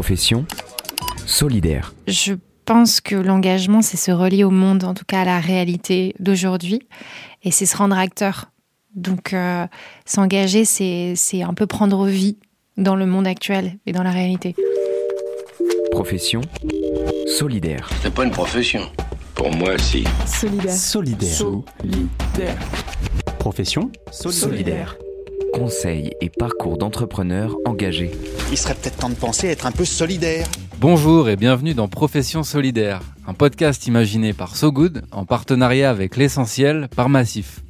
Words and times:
Profession 0.00 0.46
solidaire. 1.26 1.92
Je 2.08 2.32
pense 2.64 3.02
que 3.02 3.14
l'engagement, 3.14 3.82
c'est 3.82 3.98
se 3.98 4.10
relier 4.10 4.44
au 4.44 4.50
monde, 4.50 4.84
en 4.84 4.94
tout 4.94 5.04
cas 5.06 5.20
à 5.20 5.24
la 5.26 5.40
réalité 5.40 6.14
d'aujourd'hui, 6.18 6.80
et 7.42 7.50
c'est 7.50 7.66
se 7.66 7.76
rendre 7.76 7.98
acteur. 7.98 8.50
Donc 8.94 9.34
euh, 9.34 9.66
s'engager, 10.06 10.64
c'est 10.64 11.42
un 11.42 11.52
peu 11.52 11.66
prendre 11.66 12.06
vie 12.06 12.38
dans 12.78 12.96
le 12.96 13.04
monde 13.04 13.26
actuel 13.26 13.76
et 13.84 13.92
dans 13.92 14.02
la 14.02 14.10
réalité. 14.10 14.56
Profession 15.90 16.40
solidaire. 17.26 17.90
C'est 18.00 18.14
pas 18.14 18.24
une 18.24 18.30
profession. 18.30 18.80
Pour 19.34 19.54
moi, 19.54 19.76
si. 19.76 20.04
Solidaire. 20.24 20.72
Solidaire. 20.72 21.34
Solidaire. 21.34 22.58
Profession 23.38 23.92
Solidaire. 24.10 24.96
Conseils 25.52 26.12
et 26.20 26.28
parcours 26.28 26.78
d'entrepreneurs 26.78 27.56
engagés. 27.64 28.12
Il 28.50 28.56
serait 28.56 28.74
peut-être 28.74 28.98
temps 28.98 29.08
de 29.08 29.14
penser 29.14 29.48
à 29.48 29.50
être 29.50 29.66
un 29.66 29.72
peu 29.72 29.84
solidaire. 29.84 30.46
Bonjour 30.78 31.28
et 31.28 31.36
bienvenue 31.36 31.74
dans 31.74 31.88
Profession 31.88 32.42
Solidaire, 32.42 33.00
un 33.26 33.34
podcast 33.34 33.86
imaginé 33.86 34.32
par 34.32 34.56
So 34.56 34.70
Good 34.70 35.02
en 35.10 35.24
partenariat 35.24 35.90
avec 35.90 36.16
l'essentiel 36.16 36.88
par 36.94 37.08
Massif. 37.08 37.60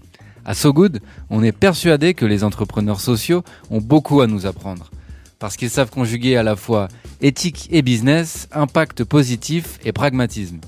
À 0.44 0.54
So 0.54 0.72
Good, 0.72 1.00
on 1.30 1.42
est 1.42 1.52
persuadé 1.52 2.14
que 2.14 2.26
les 2.26 2.44
entrepreneurs 2.44 3.00
sociaux 3.00 3.42
ont 3.70 3.80
beaucoup 3.80 4.20
à 4.20 4.26
nous 4.26 4.46
apprendre. 4.46 4.90
Parce 5.38 5.56
qu'ils 5.56 5.70
savent 5.70 5.90
conjuguer 5.90 6.36
à 6.36 6.42
la 6.42 6.56
fois 6.56 6.88
éthique 7.22 7.68
et 7.70 7.82
business, 7.82 8.48
impact 8.52 9.04
positif 9.04 9.78
et 9.84 9.92
pragmatisme. 9.92 10.60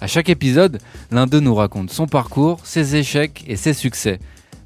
À 0.00 0.06
chaque 0.06 0.28
épisode, 0.28 0.78
l'un 1.10 1.26
d'eux 1.26 1.40
nous 1.40 1.54
raconte 1.54 1.90
son 1.90 2.06
parcours, 2.06 2.60
ses 2.64 2.96
échecs 2.96 3.44
et 3.48 3.56
ses 3.56 3.74
succès. 3.74 4.18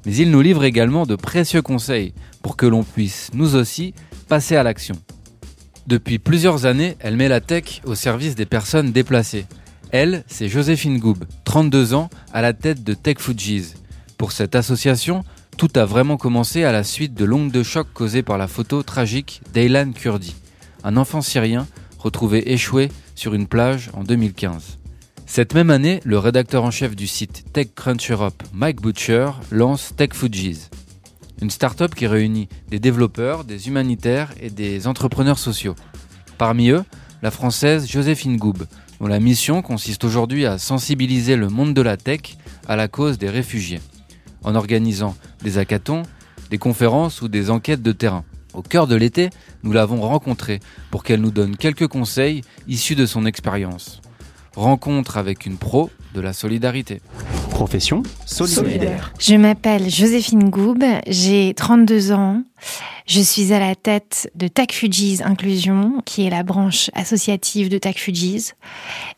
Mais 0.05 0.15
il 0.15 0.31
nous 0.31 0.41
livre 0.41 0.63
également 0.63 1.05
de 1.05 1.15
précieux 1.15 1.61
conseils 1.61 2.13
pour 2.41 2.57
que 2.57 2.65
l'on 2.65 2.83
puisse, 2.83 3.29
nous 3.33 3.55
aussi, 3.55 3.93
passer 4.27 4.55
à 4.55 4.63
l'action. 4.63 4.95
Depuis 5.87 6.19
plusieurs 6.19 6.65
années, 6.65 6.95
elle 6.99 7.17
met 7.17 7.27
la 7.27 7.41
tech 7.41 7.81
au 7.85 7.95
service 7.95 8.35
des 8.35 8.45
personnes 8.45 8.91
déplacées. 8.91 9.45
Elle, 9.91 10.23
c'est 10.27 10.49
Joséphine 10.49 10.97
Goub, 10.97 11.17
32 11.43 11.93
ans, 11.93 12.09
à 12.33 12.41
la 12.41 12.53
tête 12.53 12.83
de 12.83 12.93
Tech 12.93 13.17
Fujis. 13.19 13.73
Pour 14.17 14.31
cette 14.31 14.55
association, 14.55 15.23
tout 15.57 15.69
a 15.75 15.85
vraiment 15.85 16.17
commencé 16.17 16.63
à 16.63 16.71
la 16.71 16.83
suite 16.83 17.13
de 17.13 17.25
l'onde 17.25 17.51
de 17.51 17.63
choc 17.63 17.87
causée 17.93 18.23
par 18.23 18.37
la 18.37 18.47
photo 18.47 18.81
tragique 18.81 19.41
d'Aylan 19.53 19.91
Kurdi, 19.91 20.35
un 20.83 20.97
enfant 20.97 21.21
syrien 21.21 21.67
retrouvé 21.99 22.51
échoué 22.51 22.89
sur 23.15 23.33
une 23.33 23.47
plage 23.47 23.89
en 23.93 24.03
2015. 24.03 24.79
Cette 25.35 25.55
même 25.55 25.71
année, 25.71 25.99
le 26.05 26.19
rédacteur 26.19 26.63
en 26.63 26.69
chef 26.69 26.95
du 26.95 27.07
site 27.07 27.45
TechCrunch 27.53 28.11
Europe, 28.11 28.43
Mike 28.53 28.83
Butcher, 28.83 29.31
lance 29.49 29.95
Tech 29.97 30.11
Fujis, 30.13 30.69
une 31.41 31.49
start-up 31.49 31.95
qui 31.95 32.05
réunit 32.05 32.49
des 32.69 32.77
développeurs, 32.77 33.43
des 33.43 33.67
humanitaires 33.67 34.31
et 34.39 34.51
des 34.51 34.85
entrepreneurs 34.85 35.39
sociaux. 35.39 35.73
Parmi 36.37 36.69
eux, 36.69 36.83
la 37.23 37.31
française 37.31 37.89
Joséphine 37.89 38.37
Goub, 38.37 38.59
dont 38.99 39.07
la 39.07 39.19
mission 39.19 39.63
consiste 39.63 40.03
aujourd'hui 40.03 40.45
à 40.45 40.59
sensibiliser 40.59 41.35
le 41.35 41.49
monde 41.49 41.73
de 41.73 41.81
la 41.81 41.97
tech 41.97 42.37
à 42.67 42.75
la 42.75 42.87
cause 42.87 43.17
des 43.17 43.31
réfugiés, 43.31 43.81
en 44.43 44.53
organisant 44.53 45.15
des 45.41 45.57
hackathons, 45.57 46.03
des 46.51 46.59
conférences 46.59 47.23
ou 47.23 47.27
des 47.27 47.49
enquêtes 47.49 47.81
de 47.81 47.91
terrain. 47.91 48.23
Au 48.53 48.61
cœur 48.61 48.85
de 48.85 48.95
l'été, 48.95 49.31
nous 49.63 49.71
l'avons 49.71 49.99
rencontrée 49.99 50.59
pour 50.91 51.03
qu'elle 51.03 51.21
nous 51.21 51.31
donne 51.31 51.57
quelques 51.57 51.87
conseils 51.87 52.41
issus 52.67 52.93
de 52.93 53.07
son 53.07 53.25
expérience. 53.25 54.02
Rencontre 54.55 55.17
avec 55.17 55.47
une 55.47 55.57
pro 55.57 55.89
de 56.13 56.21
la 56.21 56.31
solidarité. 56.31 57.01
Profession 57.49 58.03
Solidaire. 58.25 59.11
Je 59.19 59.35
m'appelle 59.35 59.89
Joséphine 59.89 60.49
Goub, 60.49 60.83
j'ai 61.07 61.53
32 61.55 62.11
ans. 62.11 62.43
Je 63.05 63.19
suis 63.19 63.51
à 63.51 63.59
la 63.59 63.75
tête 63.75 64.31
de 64.33 64.47
TAC 64.47 64.71
Fujis 64.71 65.19
Inclusion, 65.25 66.01
qui 66.05 66.25
est 66.25 66.29
la 66.29 66.43
branche 66.43 66.89
associative 66.93 67.67
de 67.67 67.77
TAC 67.77 67.97
Fujis. 67.99 68.51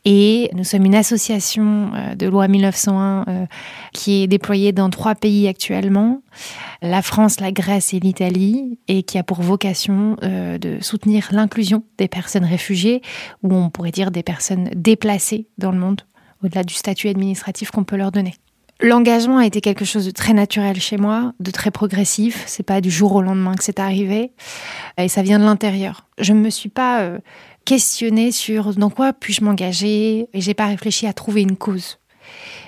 Et 0.06 0.50
nous 0.54 0.64
sommes 0.64 0.86
une 0.86 0.96
association 0.96 1.92
euh, 1.94 2.16
de 2.16 2.26
loi 2.26 2.48
1901 2.48 3.26
euh, 3.28 3.46
qui 3.94 4.24
est 4.24 4.28
déployée 4.28 4.72
dans 4.72 4.90
trois 4.90 5.14
pays 5.14 5.48
actuellement, 5.48 6.24
la 6.82 7.04
France, 7.04 7.40
la 7.40 7.52
Grèce 7.52 7.94
et 7.94 8.00
l'Italie, 8.00 8.80
et 8.88 9.04
qui 9.04 9.20
a 9.20 9.24
pour 9.24 9.42
vocation 9.42 10.18
euh, 10.24 10.58
de 10.58 10.80
soutenir 10.82 11.30
l'inclusion 11.32 11.84
des 12.00 12.08
personnes 12.08 12.46
réfugiées, 12.46 13.04
ou 13.44 13.54
on 13.54 13.70
pourrait 13.70 13.92
dire 13.92 14.10
des 14.10 14.24
personnes 14.24 14.70
déplacées 14.76 15.48
dans 15.60 15.72
le 15.72 15.78
monde, 15.78 16.02
au-delà 16.44 16.64
du 16.64 16.74
statut 16.74 17.08
administratif 17.08 17.70
qu'on 17.70 17.84
peut 17.84 17.98
leur 17.98 18.12
donner. 18.12 18.34
L'engagement 18.82 19.38
a 19.38 19.46
été 19.46 19.62
quelque 19.62 19.86
chose 19.86 20.06
de 20.06 20.12
très 20.12 20.34
naturel 20.34 20.80
chez 20.80 20.98
moi, 20.98 21.34
de 21.40 21.52
très 21.52 21.72
progressif. 21.72 22.44
C'est 22.46 22.64
pas 22.64 22.82
du 22.82 22.92
jour 22.92 23.16
au 23.16 23.22
lendemain 23.22 23.56
que 23.56 23.64
c'est 23.64 23.80
arrivé, 23.80 24.32
et 24.98 25.08
ça 25.08 25.22
vient 25.22 25.40
de 25.40 25.46
l'intérieur. 25.46 26.08
Je 26.18 26.34
ne 26.34 26.40
me 26.40 26.50
suis 26.50 26.70
pas 26.70 27.02
euh, 27.02 27.20
questionnée 27.64 28.32
sur 28.32 28.74
dans 28.74 28.90
quoi 28.90 29.14
puis-je 29.14 29.44
m'engager, 29.44 30.28
et 30.34 30.42
j'ai 30.42 30.54
pas 30.54 30.68
réfléchi 30.68 31.08
à 31.08 31.14
trouver 31.14 31.42
une 31.42 31.56
cause. 31.56 32.00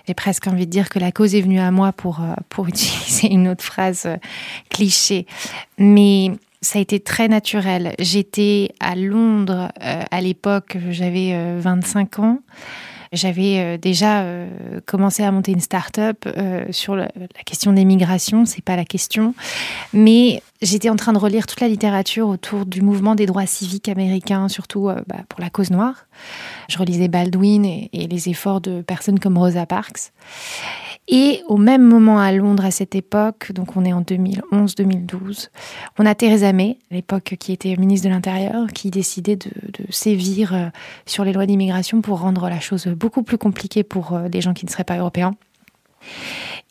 J'ai 0.07 0.13
presque 0.13 0.47
envie 0.47 0.65
de 0.65 0.71
dire 0.71 0.87
que 0.87 0.99
la 0.99 1.11
cause 1.11 1.35
est 1.35 1.41
venue 1.41 1.59
à 1.59 1.71
moi 1.71 1.91
pour 1.91 2.21
euh, 2.21 2.33
pour 2.47 2.67
utiliser 2.69 3.31
une 3.31 3.49
autre 3.49 3.63
phrase 3.63 4.03
euh, 4.05 4.15
cliché, 4.69 5.25
mais 5.77 6.31
ça 6.61 6.79
a 6.79 6.81
été 6.81 6.99
très 6.99 7.27
naturel. 7.27 7.95
J'étais 7.99 8.71
à 8.79 8.95
Londres 8.95 9.71
euh, 9.81 10.03
à 10.09 10.21
l'époque, 10.21 10.77
j'avais 10.89 11.31
euh, 11.33 11.59
25 11.61 12.19
ans. 12.19 12.39
J'avais 13.13 13.59
euh, 13.59 13.77
déjà 13.77 14.21
euh, 14.21 14.79
commencé 14.85 15.23
à 15.23 15.31
monter 15.31 15.51
une 15.51 15.59
start-up 15.59 16.25
euh, 16.25 16.65
sur 16.71 16.95
la, 16.95 17.09
question 17.45 17.73
des 17.73 17.85
migrations, 17.85 18.45
c'est 18.45 18.63
pas 18.63 18.75
la 18.75 18.85
question, 18.85 19.33
mais 19.93 20.41
j'étais 20.61 20.89
en 20.89 20.95
train 20.95 21.13
de 21.13 21.17
relire 21.17 21.47
toute 21.47 21.61
la 21.61 21.67
littérature 21.67 22.27
autour 22.27 22.65
du 22.65 22.81
mouvement 22.81 23.15
des 23.15 23.25
droits 23.25 23.45
civiques 23.45 23.89
américains, 23.89 24.49
surtout 24.49 24.89
bah, 25.07 25.17
pour 25.29 25.39
la 25.39 25.49
cause 25.49 25.71
noire. 25.71 26.05
Je 26.67 26.77
relisais 26.77 27.07
Baldwin 27.07 27.65
et 27.65 27.89
les 27.93 28.29
efforts 28.29 28.61
de 28.61 28.81
personnes 28.81 29.19
comme 29.19 29.37
Rosa 29.37 29.65
Parks. 29.65 30.11
Et 31.09 31.41
au 31.47 31.55
même 31.55 31.83
moment 31.83 32.19
à 32.19 32.33
Londres 32.33 32.65
à 32.65 32.71
cette 32.71 32.93
époque, 32.93 33.53
donc 33.53 33.77
on 33.77 33.85
est 33.85 33.93
en 33.93 34.01
2011-2012, 34.01 35.47
on 35.97 36.05
a 36.05 36.13
Theresa 36.15 36.51
May, 36.51 36.79
à 36.91 36.95
l'époque 36.95 37.35
qui 37.39 37.53
était 37.53 37.77
ministre 37.77 38.07
de 38.07 38.13
l'Intérieur, 38.13 38.67
qui 38.73 38.91
décidait 38.91 39.37
de, 39.37 39.49
sévir 39.89 40.53
euh, 40.53 40.67
sur 41.05 41.23
les 41.23 41.31
lois 41.31 41.45
d'immigration 41.45 42.01
pour 42.01 42.19
rendre 42.19 42.49
la 42.49 42.59
chose 42.59 42.87
beaucoup 42.87 43.23
plus 43.23 43.37
compliquée 43.37 43.83
pour 43.83 44.13
euh, 44.13 44.27
des 44.27 44.41
gens 44.41 44.53
qui 44.53 44.65
ne 44.65 44.69
seraient 44.69 44.83
pas 44.83 44.97
européens. 44.97 45.35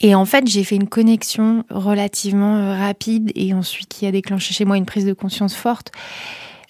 Et 0.00 0.14
en 0.14 0.26
fait, 0.26 0.46
j'ai 0.46 0.64
fait 0.64 0.76
une 0.76 0.88
connexion 0.88 1.64
relativement 1.70 2.56
euh, 2.56 2.78
rapide 2.78 3.32
et 3.34 3.54
ensuite 3.54 3.88
qui 3.88 4.06
a 4.06 4.12
déclenché 4.12 4.52
chez 4.52 4.66
moi 4.66 4.76
une 4.76 4.84
prise 4.84 5.06
de 5.06 5.14
conscience 5.14 5.54
forte. 5.54 5.92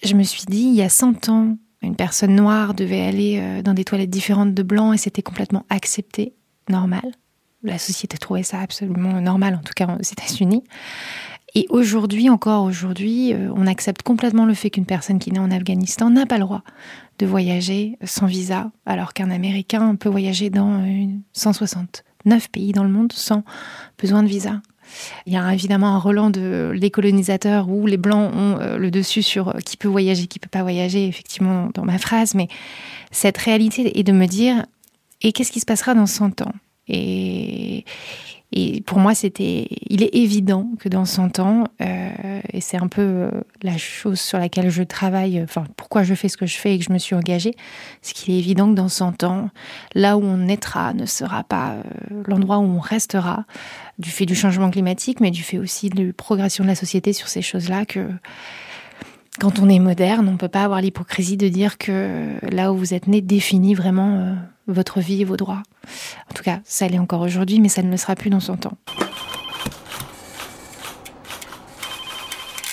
Je 0.03 0.13
me 0.13 0.23
suis 0.23 0.45
dit, 0.47 0.61
il 0.61 0.75
y 0.75 0.81
a 0.81 0.89
100 0.89 1.27
ans, 1.27 1.57
une 1.81 1.97
personne 1.97 2.33
noire 2.33 2.73
devait 2.73 3.01
aller 3.01 3.61
dans 3.63 3.73
des 3.73 3.83
toilettes 3.83 4.09
différentes 4.09 4.53
de 4.53 4.63
blancs 4.63 4.93
et 4.93 4.97
c'était 4.97 5.21
complètement 5.21 5.65
accepté, 5.69 6.33
normal. 6.69 7.11
La 7.67 7.77
société 7.77 8.17
trouvait 8.17 8.43
ça 8.43 8.59
absolument 8.59 9.21
normal, 9.21 9.55
en 9.55 9.63
tout 9.63 9.73
cas 9.75 9.87
aux 9.87 10.03
États-Unis. 10.03 10.63
Et 11.55 11.65
aujourd'hui, 11.69 12.29
encore 12.29 12.63
aujourd'hui, 12.63 13.33
euh, 13.33 13.49
on 13.55 13.67
accepte 13.67 14.03
complètement 14.03 14.45
le 14.45 14.53
fait 14.53 14.69
qu'une 14.69 14.85
personne 14.85 15.17
qui 15.17 15.31
naît 15.31 15.39
en 15.39 15.51
Afghanistan 15.51 16.09
n'a 16.09 16.25
pas 16.25 16.37
le 16.37 16.43
droit 16.43 16.63
de 17.19 17.25
voyager 17.25 17.97
sans 18.03 18.27
visa, 18.27 18.71
alors 18.85 19.13
qu'un 19.13 19.31
Américain 19.31 19.95
peut 19.95 20.09
voyager 20.09 20.49
dans 20.49 20.81
euh, 20.83 21.07
169 21.33 22.49
pays 22.49 22.73
dans 22.73 22.83
le 22.83 22.89
monde 22.89 23.11
sans 23.13 23.43
besoin 23.97 24.23
de 24.23 24.27
visa. 24.27 24.61
Il 25.25 25.33
y 25.33 25.37
a 25.37 25.53
évidemment 25.53 25.87
un 25.87 25.99
relan 25.99 26.29
de 26.29 26.71
les 26.73 26.91
colonisateurs 26.91 27.69
où 27.69 27.85
les 27.85 27.97
blancs 27.97 28.31
ont 28.33 28.57
euh, 28.59 28.77
le 28.77 28.91
dessus 28.91 29.23
sur 29.23 29.49
euh, 29.49 29.59
qui 29.59 29.77
peut 29.77 29.87
voyager, 29.87 30.27
qui 30.27 30.39
peut 30.39 30.49
pas 30.49 30.63
voyager, 30.63 31.07
effectivement, 31.07 31.69
dans 31.73 31.85
ma 31.85 31.97
phrase, 31.97 32.35
mais 32.35 32.47
cette 33.11 33.37
réalité 33.37 33.99
est 33.99 34.03
de 34.03 34.11
me 34.11 34.25
dire 34.25 34.65
et 35.21 35.31
qu'est-ce 35.31 35.51
qui 35.51 35.59
se 35.59 35.65
passera 35.65 35.93
dans 35.93 36.05
100 36.05 36.41
ans? 36.41 36.53
Et, 36.89 37.83
pour 38.85 38.99
moi, 38.99 39.13
c'était, 39.13 39.67
il 39.89 40.03
est 40.03 40.15
évident 40.15 40.69
que 40.79 40.87
dans 40.89 41.05
100 41.05 41.39
ans, 41.39 41.65
euh, 41.81 42.41
et 42.53 42.61
c'est 42.61 42.77
un 42.77 42.87
peu 42.87 43.01
euh, 43.01 43.31
la 43.61 43.77
chose 43.77 44.19
sur 44.19 44.39
laquelle 44.39 44.69
je 44.69 44.83
travaille, 44.83 45.41
enfin, 45.43 45.65
pourquoi 45.75 46.03
je 46.03 46.13
fais 46.13 46.29
ce 46.29 46.37
que 46.37 46.45
je 46.45 46.57
fais 46.57 46.73
et 46.73 46.79
que 46.79 46.85
je 46.85 46.93
me 46.93 46.97
suis 46.97 47.13
engagée, 47.13 47.53
c'est 48.01 48.13
qu'il 48.13 48.33
est 48.33 48.39
évident 48.39 48.69
que 48.69 48.75
dans 48.75 48.87
100 48.87 49.23
ans, 49.23 49.49
là 49.93 50.17
où 50.17 50.23
on 50.23 50.37
naîtra 50.37 50.93
ne 50.93 51.05
sera 51.05 51.43
pas 51.43 51.73
euh, 51.73 52.23
l'endroit 52.25 52.59
où 52.59 52.63
on 52.63 52.79
restera, 52.79 53.45
du 53.99 54.09
fait 54.09 54.25
du 54.25 54.35
changement 54.35 54.71
climatique, 54.71 55.19
mais 55.19 55.31
du 55.31 55.43
fait 55.43 55.57
aussi 55.57 55.89
de 55.89 56.07
la 56.07 56.13
progression 56.13 56.63
de 56.63 56.69
la 56.69 56.75
société 56.75 57.13
sur 57.13 57.27
ces 57.27 57.41
choses-là, 57.41 57.85
que 57.85 58.09
quand 59.39 59.59
on 59.59 59.69
est 59.69 59.79
moderne, 59.79 60.27
on 60.29 60.33
ne 60.33 60.37
peut 60.37 60.47
pas 60.47 60.63
avoir 60.63 60.81
l'hypocrisie 60.81 61.37
de 61.37 61.49
dire 61.49 61.77
que 61.77 62.39
là 62.49 62.71
où 62.71 62.77
vous 62.77 62.93
êtes 62.93 63.07
né 63.07 63.21
définit 63.21 63.75
vraiment 63.75 64.35
votre 64.67 64.99
vie 64.99 65.21
et 65.21 65.25
vos 65.25 65.37
droits. 65.37 65.63
En 66.29 66.33
tout 66.33 66.43
cas, 66.43 66.59
ça 66.63 66.87
l'est 66.87 66.99
encore 66.99 67.21
aujourd'hui, 67.21 67.59
mais 67.59 67.69
ça 67.69 67.81
ne 67.81 67.89
le 67.89 67.97
sera 67.97 68.15
plus 68.15 68.29
dans 68.29 68.39
son 68.39 68.57
temps. 68.57 68.77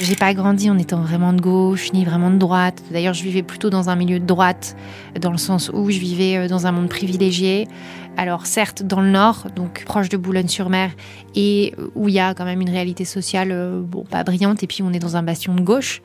J'ai 0.00 0.16
pas 0.16 0.34
grandi 0.34 0.68
en 0.70 0.76
étant 0.76 1.02
vraiment 1.02 1.32
de 1.32 1.40
gauche 1.40 1.92
ni 1.92 2.04
vraiment 2.04 2.30
de 2.30 2.36
droite. 2.36 2.82
D'ailleurs, 2.90 3.14
je 3.14 3.22
vivais 3.22 3.44
plutôt 3.44 3.70
dans 3.70 3.90
un 3.90 3.94
milieu 3.94 4.18
de 4.18 4.26
droite, 4.26 4.74
dans 5.20 5.30
le 5.30 5.38
sens 5.38 5.70
où 5.72 5.88
je 5.88 6.00
vivais 6.00 6.36
euh, 6.36 6.48
dans 6.48 6.66
un 6.66 6.72
monde 6.72 6.88
privilégié. 6.88 7.68
Alors 8.16 8.46
certes 8.46 8.82
dans 8.82 9.00
le 9.00 9.10
nord, 9.10 9.46
donc 9.54 9.84
proche 9.84 10.08
de 10.08 10.16
Boulogne-sur-Mer, 10.16 10.90
et 11.36 11.74
où 11.94 12.08
il 12.08 12.14
y 12.14 12.20
a 12.20 12.34
quand 12.34 12.44
même 12.44 12.60
une 12.60 12.70
réalité 12.70 13.04
sociale 13.04 13.50
euh, 13.52 13.82
bon 13.82 14.04
pas 14.04 14.24
brillante, 14.24 14.62
et 14.64 14.66
puis 14.66 14.82
on 14.82 14.92
est 14.92 14.98
dans 14.98 15.16
un 15.16 15.22
bastion 15.22 15.54
de 15.54 15.60
gauche, 15.60 16.02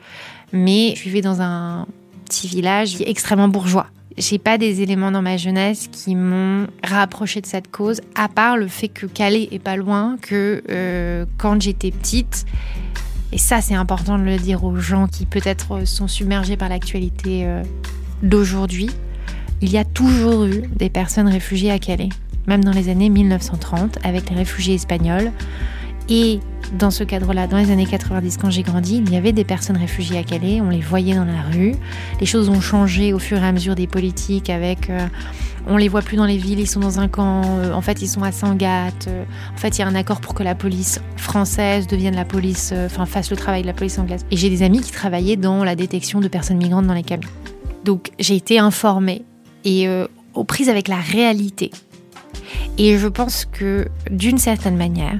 mais 0.52 0.94
je 0.96 1.02
vivais 1.02 1.20
dans 1.20 1.40
un 1.42 1.86
petit 2.26 2.46
village 2.46 2.96
extrêmement 3.00 3.48
bourgeois. 3.48 3.86
J'ai 4.18 4.38
pas 4.38 4.58
des 4.58 4.82
éléments 4.82 5.10
dans 5.10 5.22
ma 5.22 5.36
jeunesse 5.36 5.88
qui 5.90 6.14
m'ont 6.14 6.66
rapproché 6.82 7.40
de 7.40 7.46
cette 7.46 7.70
cause, 7.70 8.00
à 8.14 8.28
part 8.28 8.56
le 8.56 8.66
fait 8.66 8.88
que 8.88 9.06
Calais 9.06 9.48
est 9.52 9.60
pas 9.60 9.76
loin, 9.76 10.16
que 10.20 10.62
euh, 10.68 11.24
quand 11.38 11.62
j'étais 11.62 11.90
petite, 11.90 12.44
et 13.32 13.38
ça 13.38 13.60
c'est 13.60 13.74
important 13.74 14.18
de 14.18 14.24
le 14.24 14.36
dire 14.36 14.64
aux 14.64 14.76
gens 14.76 15.06
qui 15.06 15.26
peut-être 15.26 15.86
sont 15.86 16.08
submergés 16.08 16.56
par 16.56 16.68
l'actualité 16.68 17.46
euh, 17.46 17.62
d'aujourd'hui, 18.22 18.90
il 19.60 19.70
y 19.70 19.78
a 19.78 19.84
toujours 19.84 20.44
eu 20.44 20.62
des 20.74 20.90
personnes 20.90 21.28
réfugiées 21.28 21.70
à 21.70 21.78
Calais, 21.78 22.08
même 22.46 22.64
dans 22.64 22.72
les 22.72 22.88
années 22.88 23.10
1930 23.10 23.98
avec 24.02 24.28
les 24.30 24.36
réfugiés 24.36 24.74
espagnols. 24.74 25.30
Et 26.10 26.40
dans 26.76 26.90
ce 26.90 27.04
cadre-là, 27.04 27.46
dans 27.46 27.56
les 27.56 27.70
années 27.70 27.86
90, 27.86 28.36
quand 28.36 28.50
j'ai 28.50 28.62
grandi, 28.62 28.96
il 28.96 29.12
y 29.12 29.16
avait 29.16 29.32
des 29.32 29.44
personnes 29.44 29.76
réfugiées 29.76 30.18
à 30.18 30.24
Calais, 30.24 30.60
on 30.60 30.68
les 30.68 30.80
voyait 30.80 31.14
dans 31.14 31.24
la 31.24 31.42
rue. 31.42 31.74
Les 32.18 32.26
choses 32.26 32.48
ont 32.48 32.60
changé 32.60 33.12
au 33.12 33.20
fur 33.20 33.38
et 33.38 33.46
à 33.46 33.52
mesure 33.52 33.76
des 33.76 33.86
politiques 33.86 34.50
avec... 34.50 34.90
Euh, 34.90 35.06
on 35.66 35.76
les 35.76 35.88
voit 35.88 36.02
plus 36.02 36.16
dans 36.16 36.24
les 36.24 36.38
villes, 36.38 36.58
ils 36.58 36.66
sont 36.66 36.80
dans 36.80 36.98
un 37.00 37.06
camp, 37.06 37.42
euh, 37.44 37.72
en 37.72 37.82
fait 37.82 38.00
ils 38.02 38.08
sont 38.08 38.22
à 38.22 38.32
Sangatte. 38.32 39.06
Euh, 39.08 39.24
en 39.54 39.58
fait, 39.58 39.76
il 39.76 39.80
y 39.80 39.84
a 39.84 39.86
un 39.86 39.94
accord 39.94 40.20
pour 40.20 40.34
que 40.34 40.42
la 40.42 40.54
police 40.54 41.00
française 41.16 41.86
devienne 41.86 42.16
la 42.16 42.24
police, 42.24 42.72
enfin 42.86 43.06
fasse 43.06 43.30
le 43.30 43.36
travail 43.36 43.62
de 43.62 43.66
la 43.68 43.74
police 43.74 43.98
anglaise. 43.98 44.24
Et 44.32 44.36
j'ai 44.36 44.50
des 44.50 44.62
amis 44.64 44.80
qui 44.80 44.90
travaillaient 44.90 45.36
dans 45.36 45.62
la 45.62 45.76
détection 45.76 46.20
de 46.20 46.28
personnes 46.28 46.56
migrantes 46.56 46.86
dans 46.86 46.94
les 46.94 47.04
camions. 47.04 47.28
Donc 47.84 48.10
j'ai 48.18 48.34
été 48.34 48.58
informée 48.58 49.22
et 49.64 49.86
aux 50.34 50.44
prises 50.44 50.70
avec 50.70 50.88
la 50.88 50.96
réalité. 50.96 51.70
Et 52.78 52.98
je 52.98 53.06
pense 53.06 53.44
que 53.44 53.86
d'une 54.10 54.38
certaine 54.38 54.76
manière, 54.76 55.18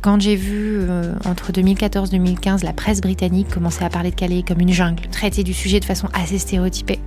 quand 0.00 0.20
j'ai 0.20 0.36
vu 0.36 0.78
euh, 0.80 1.14
entre 1.24 1.52
2014 1.52 2.08
et 2.08 2.18
2015 2.18 2.64
la 2.64 2.72
presse 2.72 3.00
britannique 3.00 3.48
commencer 3.48 3.84
à 3.84 3.90
parler 3.90 4.10
de 4.10 4.14
Calais 4.14 4.42
comme 4.46 4.60
une 4.60 4.72
jungle, 4.72 5.08
traiter 5.08 5.42
du 5.44 5.52
sujet 5.52 5.80
de 5.80 5.84
façon 5.84 6.08
assez 6.14 6.38
stéréotypée, 6.38 7.00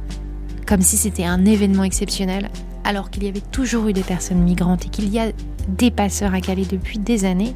comme 0.68 0.82
si 0.82 0.98
c'était 0.98 1.26
un 1.26 1.46
événement 1.46 1.84
exceptionnel, 1.84 2.50
alors 2.84 3.10
qu'il 3.10 3.24
y 3.24 3.28
avait 3.28 3.42
toujours 3.42 3.88
eu 3.88 3.94
des 3.94 4.04
personnes 4.04 4.40
migrantes 4.40 4.86
et 4.86 4.90
qu'il 4.90 5.10
y 5.10 5.20
a 5.20 5.32
des 5.68 5.92
passeurs 5.92 6.34
à 6.34 6.42
Calais 6.42 6.66
depuis 6.70 7.00
des 7.00 7.26
années, 7.26 7.56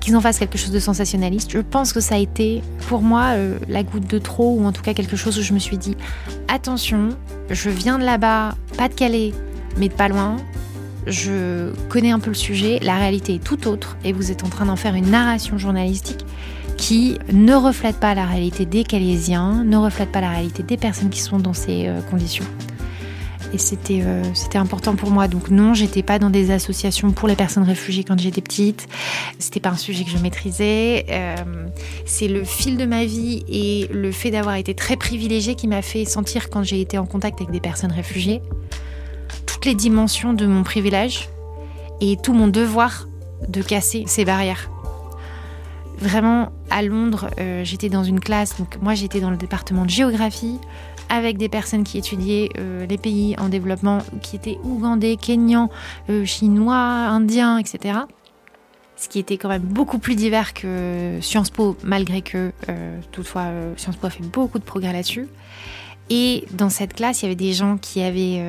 qu'ils 0.00 0.16
en 0.16 0.20
fassent 0.20 0.40
quelque 0.40 0.58
chose 0.58 0.72
de 0.72 0.80
sensationnaliste, 0.80 1.52
je 1.52 1.58
pense 1.58 1.92
que 1.92 2.00
ça 2.00 2.16
a 2.16 2.18
été 2.18 2.62
pour 2.88 3.02
moi 3.02 3.34
euh, 3.34 3.58
la 3.68 3.84
goutte 3.84 4.08
de 4.08 4.18
trop, 4.18 4.56
ou 4.58 4.64
en 4.64 4.72
tout 4.72 4.82
cas 4.82 4.94
quelque 4.94 5.16
chose 5.16 5.38
où 5.38 5.42
je 5.42 5.52
me 5.52 5.60
suis 5.60 5.78
dit 5.78 5.96
attention, 6.48 7.10
je 7.50 7.70
viens 7.70 7.98
de 7.98 8.04
là-bas, 8.04 8.56
pas 8.76 8.88
de 8.88 8.94
Calais, 8.94 9.32
mais 9.78 9.88
de 9.88 9.94
pas 9.94 10.08
loin, 10.08 10.36
je 11.06 11.72
connais 11.88 12.10
un 12.10 12.20
peu 12.20 12.30
le 12.30 12.34
sujet, 12.34 12.78
la 12.82 12.96
réalité 12.96 13.34
est 13.34 13.44
tout 13.44 13.68
autre 13.68 13.96
et 14.04 14.12
vous 14.12 14.30
êtes 14.30 14.44
en 14.44 14.48
train 14.48 14.66
d'en 14.66 14.76
faire 14.76 14.94
une 14.94 15.10
narration 15.10 15.58
journalistique 15.58 16.24
qui 16.76 17.18
ne 17.32 17.54
reflète 17.54 17.96
pas 17.96 18.14
la 18.14 18.26
réalité 18.26 18.66
des 18.66 18.84
Calaisiens, 18.84 19.64
ne 19.64 19.76
reflète 19.76 20.10
pas 20.10 20.20
la 20.20 20.30
réalité 20.30 20.62
des 20.62 20.76
personnes 20.76 21.10
qui 21.10 21.20
sont 21.20 21.38
dans 21.38 21.52
ces 21.52 21.86
euh, 21.86 22.00
conditions. 22.02 22.44
Et 23.52 23.58
c'était 23.58 24.00
euh, 24.02 24.22
c'était 24.34 24.58
important 24.58 24.96
pour 24.96 25.10
moi. 25.10 25.28
Donc 25.28 25.50
non, 25.50 25.74
j'étais 25.74 26.02
pas 26.02 26.18
dans 26.18 26.30
des 26.30 26.50
associations 26.50 27.12
pour 27.12 27.28
les 27.28 27.36
personnes 27.36 27.64
réfugiées 27.64 28.02
quand 28.02 28.18
j'étais 28.18 28.40
petite. 28.40 28.88
C'était 29.38 29.60
pas 29.60 29.68
un 29.68 29.76
sujet 29.76 30.04
que 30.04 30.10
je 30.10 30.16
maîtrisais. 30.18 31.04
Euh, 31.10 31.36
c'est 32.06 32.28
le 32.28 32.44
fil 32.44 32.78
de 32.78 32.86
ma 32.86 33.04
vie 33.04 33.44
et 33.48 33.88
le 33.92 34.10
fait 34.10 34.30
d'avoir 34.30 34.56
été 34.56 34.74
très 34.74 34.96
privilégiée 34.96 35.54
qui 35.54 35.68
m'a 35.68 35.82
fait 35.82 36.06
sentir 36.06 36.48
quand 36.48 36.62
j'ai 36.62 36.80
été 36.80 36.96
en 36.96 37.04
contact 37.04 37.40
avec 37.40 37.52
des 37.52 37.60
personnes 37.60 37.92
réfugiées 37.92 38.40
toutes 39.46 39.64
les 39.64 39.74
dimensions 39.74 40.32
de 40.32 40.46
mon 40.46 40.62
privilège 40.62 41.28
et 42.00 42.16
tout 42.16 42.32
mon 42.32 42.48
devoir 42.48 43.06
de 43.48 43.62
casser 43.62 44.04
ces 44.06 44.24
barrières. 44.24 44.70
Vraiment, 45.98 46.50
à 46.68 46.82
Londres, 46.82 47.30
euh, 47.38 47.62
j'étais 47.64 47.88
dans 47.88 48.02
une 48.02 48.18
classe, 48.18 48.58
donc 48.58 48.76
moi 48.82 48.94
j'étais 48.94 49.20
dans 49.20 49.30
le 49.30 49.36
département 49.36 49.84
de 49.84 49.90
géographie, 49.90 50.58
avec 51.08 51.36
des 51.36 51.48
personnes 51.48 51.84
qui 51.84 51.96
étudiaient 51.96 52.48
euh, 52.58 52.86
les 52.86 52.98
pays 52.98 53.36
en 53.38 53.48
développement, 53.48 53.98
qui 54.20 54.34
étaient 54.34 54.58
ougandais, 54.64 55.16
kenyans, 55.16 55.70
euh, 56.10 56.24
chinois, 56.24 56.74
indiens, 56.74 57.58
etc. 57.58 58.00
Ce 58.96 59.08
qui 59.08 59.20
était 59.20 59.36
quand 59.36 59.48
même 59.48 59.62
beaucoup 59.62 59.98
plus 59.98 60.16
divers 60.16 60.54
que 60.54 61.18
Sciences 61.20 61.50
Po, 61.50 61.76
malgré 61.84 62.22
que, 62.22 62.52
toutefois, 63.10 63.46
Sciences 63.76 63.96
Po 63.96 64.06
a 64.06 64.10
fait 64.10 64.22
beaucoup 64.22 64.60
de 64.60 64.64
progrès 64.64 64.92
là-dessus. 64.92 65.26
Et 66.08 66.44
dans 66.52 66.68
cette 66.68 66.94
classe, 66.94 67.22
il 67.22 67.24
y 67.24 67.26
avait 67.26 67.34
des 67.34 67.52
gens 67.52 67.78
qui 67.78 68.00
avaient 68.00 68.40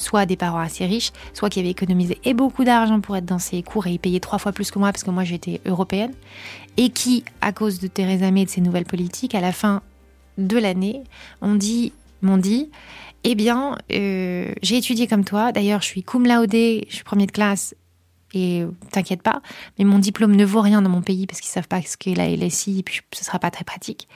soit 0.00 0.26
des 0.26 0.36
parents 0.36 0.58
assez 0.58 0.86
riches, 0.86 1.12
soit 1.34 1.50
qui 1.50 1.60
avaient 1.60 1.70
économisé 1.70 2.18
et 2.24 2.34
beaucoup 2.34 2.64
d'argent 2.64 3.00
pour 3.00 3.16
être 3.16 3.24
dans 3.24 3.38
ces 3.38 3.62
cours 3.62 3.86
et 3.86 3.92
y 3.92 3.98
payer 3.98 4.20
trois 4.20 4.38
fois 4.38 4.52
plus 4.52 4.70
que 4.70 4.78
moi 4.78 4.92
parce 4.92 5.04
que 5.04 5.10
moi 5.10 5.24
j'étais 5.24 5.60
européenne, 5.66 6.12
et 6.76 6.90
qui, 6.90 7.24
à 7.40 7.52
cause 7.52 7.80
de 7.80 7.86
Theresa 7.86 8.30
May 8.30 8.42
et 8.42 8.44
de 8.46 8.50
ses 8.50 8.60
nouvelles 8.60 8.84
politiques, 8.84 9.34
à 9.34 9.40
la 9.40 9.52
fin 9.52 9.82
de 10.38 10.56
l'année, 10.56 11.02
on 11.42 11.54
dit, 11.54 11.92
m'ont 12.22 12.38
dit, 12.38 12.70
eh 13.24 13.34
bien, 13.34 13.76
euh, 13.92 14.52
j'ai 14.62 14.78
étudié 14.78 15.06
comme 15.06 15.24
toi. 15.24 15.52
D'ailleurs, 15.52 15.82
je 15.82 15.86
suis 15.86 16.02
cum 16.02 16.26
laude, 16.26 16.52
je 16.52 16.94
suis 16.94 17.04
premier 17.04 17.26
de 17.26 17.32
classe 17.32 17.74
et 18.32 18.64
t'inquiète 18.90 19.22
pas, 19.22 19.42
mais 19.78 19.84
mon 19.84 19.98
diplôme 19.98 20.36
ne 20.36 20.44
vaut 20.44 20.60
rien 20.60 20.82
dans 20.82 20.90
mon 20.90 21.02
pays 21.02 21.26
parce 21.26 21.40
qu'ils 21.40 21.50
savent 21.50 21.68
pas 21.68 21.82
ce 21.82 21.96
qu'est 21.96 22.14
la 22.14 22.28
LSI 22.28 22.80
et 22.80 22.82
puis 22.82 23.00
ce 23.12 23.24
sera 23.24 23.38
pas 23.38 23.50
très 23.50 23.64
pratique. 23.64 24.08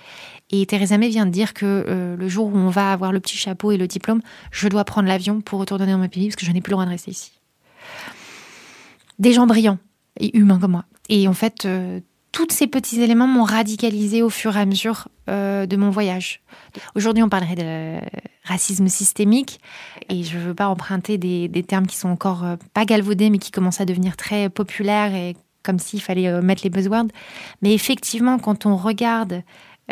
Et 0.51 0.67
Theresa 0.67 0.99
May 0.99 1.09
vient 1.09 1.27
de 1.27 1.31
dire 1.31 1.55
que 1.55 1.85
euh, 1.89 2.17
le 2.17 2.29
jour 2.29 2.47
où 2.47 2.57
on 2.57 2.69
va 2.69 2.93
avoir 2.93 3.13
le 3.13 3.21
petit 3.21 3.37
chapeau 3.37 3.73
et 3.73 3.77
le 3.77 3.89
diplôme, 3.89 4.21
je 4.51 4.69
dois 4.69 4.85
prendre 4.85 5.09
l'avion 5.09 5.41
pour 5.41 5.59
retourner 5.59 5.87
dans 5.87 5.99
mon 5.99 6.09
pays 6.09 6.29
parce 6.29 6.37
que 6.37 6.47
je 6.47 6.53
n'ai 6.53 6.61
plus 6.61 6.71
le 6.71 6.75
droit 6.75 6.85
de 6.85 6.91
rester 6.91 7.11
ici. 7.11 7.33
Des 9.19 9.33
gens 9.33 9.47
brillants 9.47 9.79
et 10.21 10.37
humains 10.37 10.59
comme 10.59 10.73
moi. 10.73 10.85
Et 11.09 11.29
en 11.29 11.35
fait, 11.35 11.65
euh, 11.65 12.01
tous 12.35 12.49
ces 12.51 12.67
petits 12.67 13.01
éléments 13.01 13.29
m'ont 13.29 13.45
radicalisé 13.45 14.21
au 14.21 14.29
fur 14.29 14.57
et 14.57 14.61
à 14.61 14.67
mesure 14.67 15.07
euh, 15.31 15.67
de 15.67 15.77
mon 15.77 15.91
voyage. 15.91 16.43
Aujourd'hui, 16.97 17.23
on 17.23 17.29
parlerait 17.29 17.55
de 17.55 18.01
racisme 18.43 18.89
systémique 18.89 19.61
et 20.09 20.25
je 20.25 20.37
ne 20.37 20.43
veux 20.43 20.55
pas 20.55 20.67
emprunter 20.67 21.17
des, 21.17 21.63
termes 21.63 21.87
qui 21.87 21.97
sont 21.97 22.09
encore 22.09 22.45
pas 22.75 22.85
galvaudés 22.85 23.31
mais 23.31 23.39
qui 23.39 23.53
commencent 23.53 23.81
à 23.81 23.85
devenir 23.85 24.17
très 24.17 24.51
populaires 24.51 25.15
et 25.15 25.37
comme 25.63 25.79
s'il 25.79 26.03
fallait 26.03 26.43
mettre 26.43 26.63
les 26.65 26.71
buzzwords. 26.71 27.07
Mais 27.63 27.73
effectivement, 27.73 28.39
quand 28.41 28.67
on 28.67 28.77
regarde 28.77 29.45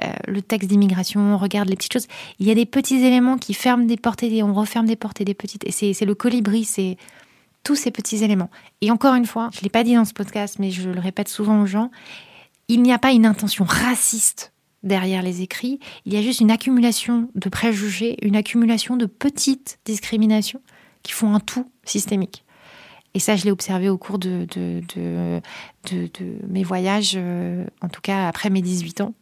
euh, 0.02 0.10
le 0.26 0.40
texte 0.40 0.68
d'immigration, 0.68 1.20
on 1.20 1.36
regarde 1.36 1.68
les 1.68 1.76
petites 1.76 1.92
choses. 1.92 2.08
Il 2.38 2.48
y 2.48 2.50
a 2.50 2.54
des 2.54 2.66
petits 2.66 3.04
éléments 3.04 3.36
qui 3.36 3.52
ferment 3.54 3.84
des 3.84 3.96
portes 3.96 4.22
et 4.22 4.42
on 4.42 4.54
referme 4.54 4.86
des 4.86 4.96
portes 4.96 5.20
et 5.20 5.24
des 5.24 5.34
petites. 5.34 5.64
Et 5.66 5.92
c'est 5.92 6.04
le 6.04 6.14
colibri, 6.14 6.64
c'est 6.64 6.96
tous 7.62 7.76
ces 7.76 7.90
petits 7.90 8.24
éléments. 8.24 8.50
Et 8.80 8.90
encore 8.90 9.14
une 9.14 9.26
fois, 9.26 9.50
je 9.52 9.58
ne 9.58 9.64
l'ai 9.64 9.70
pas 9.70 9.84
dit 9.84 9.94
dans 9.94 10.04
ce 10.04 10.14
podcast, 10.14 10.56
mais 10.58 10.70
je 10.70 10.88
le 10.88 11.00
répète 11.00 11.28
souvent 11.28 11.60
aux 11.60 11.66
gens, 11.66 11.90
il 12.68 12.82
n'y 12.82 12.92
a 12.92 12.98
pas 12.98 13.12
une 13.12 13.26
intention 13.26 13.64
raciste 13.64 14.52
derrière 14.82 15.22
les 15.22 15.42
écrits, 15.42 15.78
il 16.06 16.12
y 16.12 16.16
a 16.16 16.22
juste 16.22 16.40
une 16.40 16.50
accumulation 16.50 17.28
de 17.34 17.48
préjugés, 17.48 18.16
une 18.22 18.36
accumulation 18.36 18.96
de 18.96 19.06
petites 19.06 19.78
discriminations 19.84 20.60
qui 21.02 21.12
font 21.12 21.34
un 21.34 21.40
tout 21.40 21.70
systémique. 21.84 22.44
Et 23.14 23.18
ça, 23.18 23.36
je 23.36 23.44
l'ai 23.44 23.50
observé 23.50 23.88
au 23.88 23.98
cours 23.98 24.18
de, 24.18 24.46
mes 26.48 26.62
voyages, 26.64 27.12
euh, 27.16 27.64
en 27.82 27.88
tout 27.88 28.00
cas 28.00 28.26
après 28.26 28.48
mes 28.50 28.62
18 28.62 29.02
ans. 29.02 29.14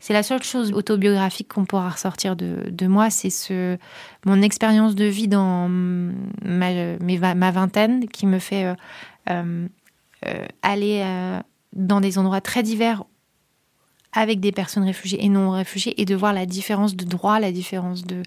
C'est 0.00 0.12
la 0.12 0.22
seule 0.22 0.42
chose 0.42 0.72
autobiographique 0.72 1.48
qu'on 1.48 1.64
pourra 1.64 1.90
ressortir 1.90 2.36
de, 2.36 2.86
moi, 2.86 3.10
c'est 3.10 3.30
ce, 3.30 3.76
mon 4.24 4.42
expérience 4.42 4.94
de 4.94 5.04
vie 5.04 5.26
dans 5.26 5.68
ma, 5.68 7.50
vingtaine 7.50 8.08
qui 8.08 8.26
me 8.26 8.38
fait 8.38 8.74
euh, 9.28 9.66
euh, 10.26 10.46
aller 10.62 11.02
dans 11.72 12.00
des 12.00 12.18
endroits 12.18 12.40
très 12.40 12.62
divers 12.62 13.04
avec 14.12 14.40
des 14.40 14.52
personnes 14.52 14.84
réfugiées 14.84 15.24
et 15.24 15.28
non 15.28 15.50
réfugiées 15.50 16.00
et 16.00 16.04
de 16.04 16.14
voir 16.14 16.32
la 16.32 16.46
différence 16.46 16.96
de 16.96 17.04
droit, 17.04 17.40
la 17.40 17.52
différence 17.52 18.04
de 18.04 18.22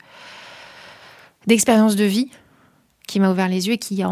d'expérience 1.47 1.95
de 1.95 2.05
vie 2.05 2.29
qui 3.07 3.19
m'a 3.19 3.31
ouvert 3.31 3.47
les 3.49 3.67
yeux 3.67 3.73
et 3.73 3.77
qui 3.79 4.03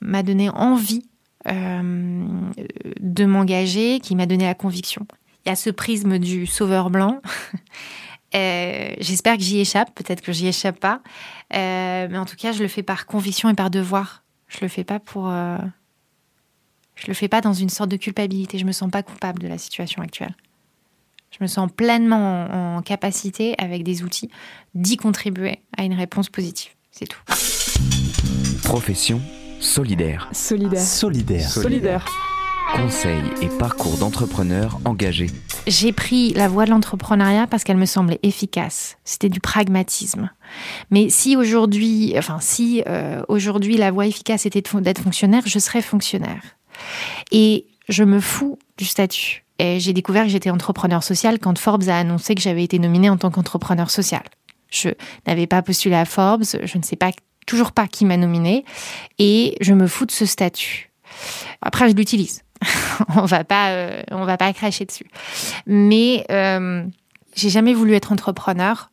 m'a 0.00 0.22
donné 0.22 0.50
envie 0.50 1.02
de 1.46 3.24
m'engager, 3.24 3.98
qui 3.98 4.14
m'a 4.14 4.26
donné 4.26 4.44
la 4.44 4.54
conviction 4.54 5.04
il 5.44 5.48
y 5.48 5.52
a 5.52 5.56
ce 5.56 5.70
prisme 5.70 6.18
du 6.18 6.46
sauveur 6.46 6.90
blanc. 6.90 7.20
Euh, 8.32 8.94
j'espère 9.00 9.36
que 9.36 9.42
j'y 9.42 9.58
échappe, 9.58 9.92
peut-être 9.92 10.20
que 10.20 10.30
j'y 10.30 10.46
échappe 10.46 10.78
pas. 10.78 11.02
Euh, 11.52 12.06
mais 12.08 12.16
en 12.16 12.24
tout 12.24 12.36
cas, 12.36 12.52
je 12.52 12.62
le 12.62 12.68
fais 12.68 12.84
par 12.84 13.06
conviction 13.06 13.48
et 13.48 13.54
par 13.54 13.70
devoir. 13.70 14.22
Je 14.46 14.58
le 14.62 14.68
fais 14.68 14.84
pas 14.84 15.00
pour. 15.00 15.32
Je 17.00 17.06
le 17.06 17.14
fais 17.14 17.28
pas 17.28 17.40
dans 17.40 17.54
une 17.54 17.70
sorte 17.70 17.90
de 17.90 17.96
culpabilité. 17.96 18.58
Je 18.58 18.66
me 18.66 18.72
sens 18.72 18.90
pas 18.90 19.02
coupable 19.02 19.40
de 19.42 19.48
la 19.48 19.56
situation 19.56 20.02
actuelle. 20.02 20.34
Je 21.30 21.38
me 21.40 21.46
sens 21.46 21.70
pleinement 21.74 22.76
en 22.76 22.82
capacité, 22.82 23.54
avec 23.56 23.84
des 23.84 24.02
outils, 24.02 24.28
d'y 24.74 24.96
contribuer 24.96 25.60
à 25.78 25.84
une 25.84 25.94
réponse 25.94 26.28
positive. 26.28 26.72
C'est 26.90 27.06
tout. 27.06 27.20
Profession 28.64 29.20
solidaire. 29.60 30.28
Solidaire. 30.32 30.82
Solidaire. 30.82 31.48
Solidaire. 31.48 32.04
Conseils 32.74 33.24
et 33.42 33.48
parcours 33.58 33.96
d'entrepreneurs 33.96 34.78
engagés. 34.84 35.30
J'ai 35.66 35.92
pris 35.92 36.34
la 36.34 36.48
voie 36.48 36.66
de 36.66 36.70
l'entrepreneuriat 36.70 37.46
parce 37.46 37.64
qu'elle 37.64 37.76
me 37.76 37.86
semblait 37.86 38.20
efficace. 38.22 38.96
C'était 39.04 39.28
du 39.28 39.40
pragmatisme. 39.40 40.30
Mais 40.90 41.08
si 41.08 41.36
aujourd'hui, 41.36 42.14
enfin 42.16 42.38
si 42.40 42.82
euh, 42.86 43.22
aujourd'hui 43.28 43.76
la 43.76 43.90
voie 43.90 44.06
efficace 44.06 44.46
était 44.46 44.62
d'être 44.80 45.00
fonctionnaire, 45.00 45.42
je 45.46 45.58
serais 45.58 45.82
fonctionnaire. 45.82 46.42
Et 47.32 47.66
je 47.88 48.04
me 48.04 48.20
fous 48.20 48.58
du 48.76 48.84
statut. 48.84 49.44
J'ai 49.58 49.92
découvert 49.92 50.24
que 50.24 50.30
j'étais 50.30 50.48
entrepreneur 50.48 51.02
social 51.02 51.38
quand 51.38 51.58
Forbes 51.58 51.88
a 51.88 51.98
annoncé 51.98 52.34
que 52.34 52.40
j'avais 52.40 52.64
été 52.64 52.78
nominée 52.78 53.10
en 53.10 53.18
tant 53.18 53.30
qu'entrepreneur 53.30 53.90
social. 53.90 54.22
Je 54.70 54.88
n'avais 55.26 55.46
pas 55.46 55.60
postulé 55.60 55.96
à 55.96 56.06
Forbes, 56.06 56.44
je 56.44 56.78
ne 56.78 56.82
sais 56.82 56.96
pas 56.96 57.10
toujours 57.46 57.72
pas 57.72 57.86
qui 57.86 58.04
m'a 58.04 58.16
nominé 58.16 58.64
et 59.18 59.56
je 59.60 59.74
me 59.74 59.86
fous 59.86 60.06
de 60.06 60.12
ce 60.12 60.24
statut. 60.24 60.90
Après, 61.60 61.90
je 61.90 61.94
l'utilise. 61.94 62.42
on 63.16 63.24
va 63.24 63.42
euh, 63.50 64.02
va 64.10 64.36
pas 64.36 64.52
cracher 64.52 64.84
dessus. 64.84 65.06
Mais 65.66 66.24
euh, 66.30 66.84
j'ai 67.34 67.50
jamais 67.50 67.74
voulu 67.74 67.94
être 67.94 68.12
entrepreneur. 68.12 68.90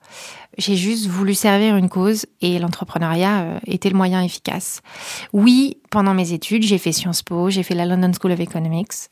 J'ai 0.57 0.75
juste 0.75 1.05
voulu 1.05 1.35
servir 1.35 1.77
une 1.77 1.87
cause 1.87 2.25
et 2.41 2.57
l'entrepreneuriat 2.57 3.41
euh, 3.41 3.59
était 3.67 3.89
le 3.89 3.95
moyen 3.95 4.23
efficace. 4.23 4.81
Oui, 5.31 5.77
pendant 5.91 6.15
mes 6.15 6.33
études, 6.33 6.63
j'ai 6.63 6.79
fait 6.79 6.91
Sciences 6.91 7.21
Po, 7.21 7.51
j'ai 7.51 7.61
fait 7.61 7.75
la 7.75 7.85
London 7.85 8.11
School 8.19 8.31
of 8.31 8.39
Economics. 8.39 9.09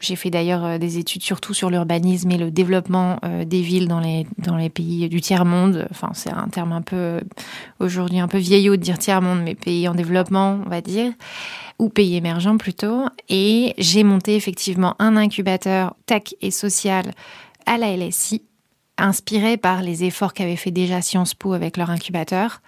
J'ai 0.00 0.16
fait 0.16 0.30
d'ailleurs 0.30 0.64
euh, 0.64 0.78
des 0.78 0.98
études 0.98 1.22
surtout 1.22 1.54
sur 1.54 1.70
l'urbanisme 1.70 2.32
et 2.32 2.36
le 2.36 2.50
développement 2.50 3.20
euh, 3.24 3.44
des 3.44 3.62
villes 3.62 3.86
dans 3.86 4.00
les, 4.00 4.26
dans 4.38 4.56
les 4.56 4.70
pays 4.70 5.08
du 5.08 5.20
tiers-monde. 5.20 5.86
Enfin, 5.92 6.10
c'est 6.14 6.32
un 6.32 6.48
terme 6.48 6.72
un 6.72 6.82
peu, 6.82 7.20
aujourd'hui, 7.78 8.18
un 8.18 8.28
peu 8.28 8.38
vieillot 8.38 8.74
de 8.74 8.82
dire 8.82 8.98
tiers-monde, 8.98 9.40
mais 9.44 9.54
pays 9.54 9.86
en 9.86 9.94
développement, 9.94 10.60
on 10.66 10.68
va 10.68 10.80
dire, 10.80 11.12
ou 11.78 11.90
pays 11.90 12.16
émergents 12.16 12.58
plutôt. 12.58 13.04
Et 13.28 13.74
j'ai 13.78 14.02
monté 14.02 14.34
effectivement 14.34 14.96
un 14.98 15.16
incubateur 15.16 15.94
tech 16.06 16.34
et 16.40 16.50
social 16.50 17.12
à 17.66 17.78
la 17.78 17.96
LSI 17.96 18.42
inspirée 18.98 19.56
par 19.56 19.82
les 19.82 20.04
efforts 20.04 20.34
qu'avait 20.34 20.56
fait 20.56 20.70
déjà 20.70 21.02
Sciences 21.02 21.34
Po 21.34 21.52
avec 21.52 21.76
leur 21.76 21.90
incubateur. 21.90 22.60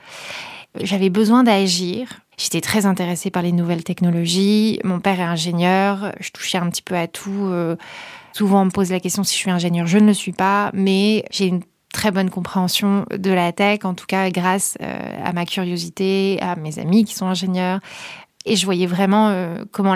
J'avais 0.80 1.10
besoin 1.10 1.44
d'agir. 1.44 2.08
J'étais 2.36 2.60
très 2.60 2.84
intéressée 2.84 3.30
par 3.30 3.42
les 3.42 3.52
nouvelles 3.52 3.84
technologies. 3.84 4.80
Mon 4.82 4.98
père 4.98 5.20
est 5.20 5.24
ingénieur. 5.24 6.12
Je 6.18 6.30
touchais 6.30 6.58
un 6.58 6.68
petit 6.68 6.82
peu 6.82 6.96
à 6.96 7.06
tout. 7.06 7.30
Euh, 7.30 7.76
souvent, 8.32 8.62
on 8.62 8.64
me 8.64 8.70
pose 8.70 8.90
la 8.90 8.98
question 8.98 9.22
si 9.22 9.34
je 9.34 9.38
suis 9.38 9.50
ingénieur. 9.50 9.86
Je 9.86 9.98
ne 9.98 10.06
le 10.06 10.14
suis 10.14 10.32
pas, 10.32 10.70
mais 10.74 11.24
j'ai 11.30 11.46
une 11.46 11.62
très 11.92 12.10
bonne 12.10 12.30
compréhension 12.30 13.06
de 13.16 13.30
la 13.30 13.52
tech, 13.52 13.80
en 13.84 13.94
tout 13.94 14.06
cas 14.06 14.28
grâce 14.30 14.76
euh, 14.82 15.24
à 15.24 15.32
ma 15.32 15.46
curiosité, 15.46 16.38
à 16.40 16.56
mes 16.56 16.80
amis 16.80 17.04
qui 17.04 17.14
sont 17.14 17.26
ingénieurs. 17.26 17.78
Et 18.46 18.56
je 18.56 18.64
voyais 18.64 18.86
vraiment 18.86 19.28
euh, 19.28 19.64
comment 19.70 19.94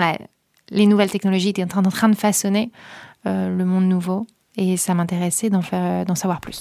les 0.71 0.87
nouvelles 0.87 1.11
technologies 1.11 1.49
étaient 1.49 1.63
en 1.63 1.83
train 1.83 2.09
de 2.09 2.15
façonner 2.15 2.71
le 3.25 3.63
monde 3.63 3.83
nouveau 3.83 4.25
et 4.59 4.75
ça 4.75 4.93
m'intéressait 4.93 5.49
d'en, 5.49 5.61
faire, 5.61 6.05
d'en 6.05 6.15
savoir 6.15 6.41
plus. 6.41 6.59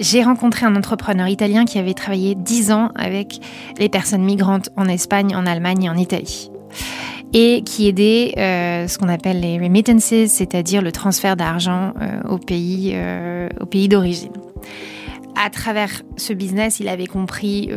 J'ai 0.00 0.24
rencontré 0.24 0.66
un 0.66 0.74
entrepreneur 0.74 1.28
italien 1.28 1.64
qui 1.64 1.78
avait 1.78 1.94
travaillé 1.94 2.34
10 2.34 2.72
ans 2.72 2.90
avec 2.96 3.38
les 3.78 3.88
personnes 3.88 4.24
migrantes 4.24 4.70
en 4.76 4.88
Espagne, 4.88 5.36
en 5.36 5.46
Allemagne 5.46 5.84
et 5.84 5.88
en 5.88 5.96
Italie. 5.96 6.50
Et 7.32 7.62
qui 7.64 7.86
aidait 7.86 8.34
euh, 8.36 8.88
ce 8.88 8.98
qu'on 8.98 9.08
appelle 9.08 9.40
les 9.40 9.58
remittances, 9.58 10.12
c'est-à-dire 10.26 10.82
le 10.82 10.90
transfert 10.90 11.36
d'argent 11.36 11.92
euh, 12.00 12.20
au, 12.28 12.38
pays, 12.38 12.90
euh, 12.94 13.48
au 13.60 13.66
pays 13.66 13.88
d'origine. 13.88 14.32
À 15.40 15.48
travers 15.50 16.02
ce 16.16 16.32
business, 16.32 16.80
il 16.80 16.88
avait 16.88 17.06
compris 17.06 17.70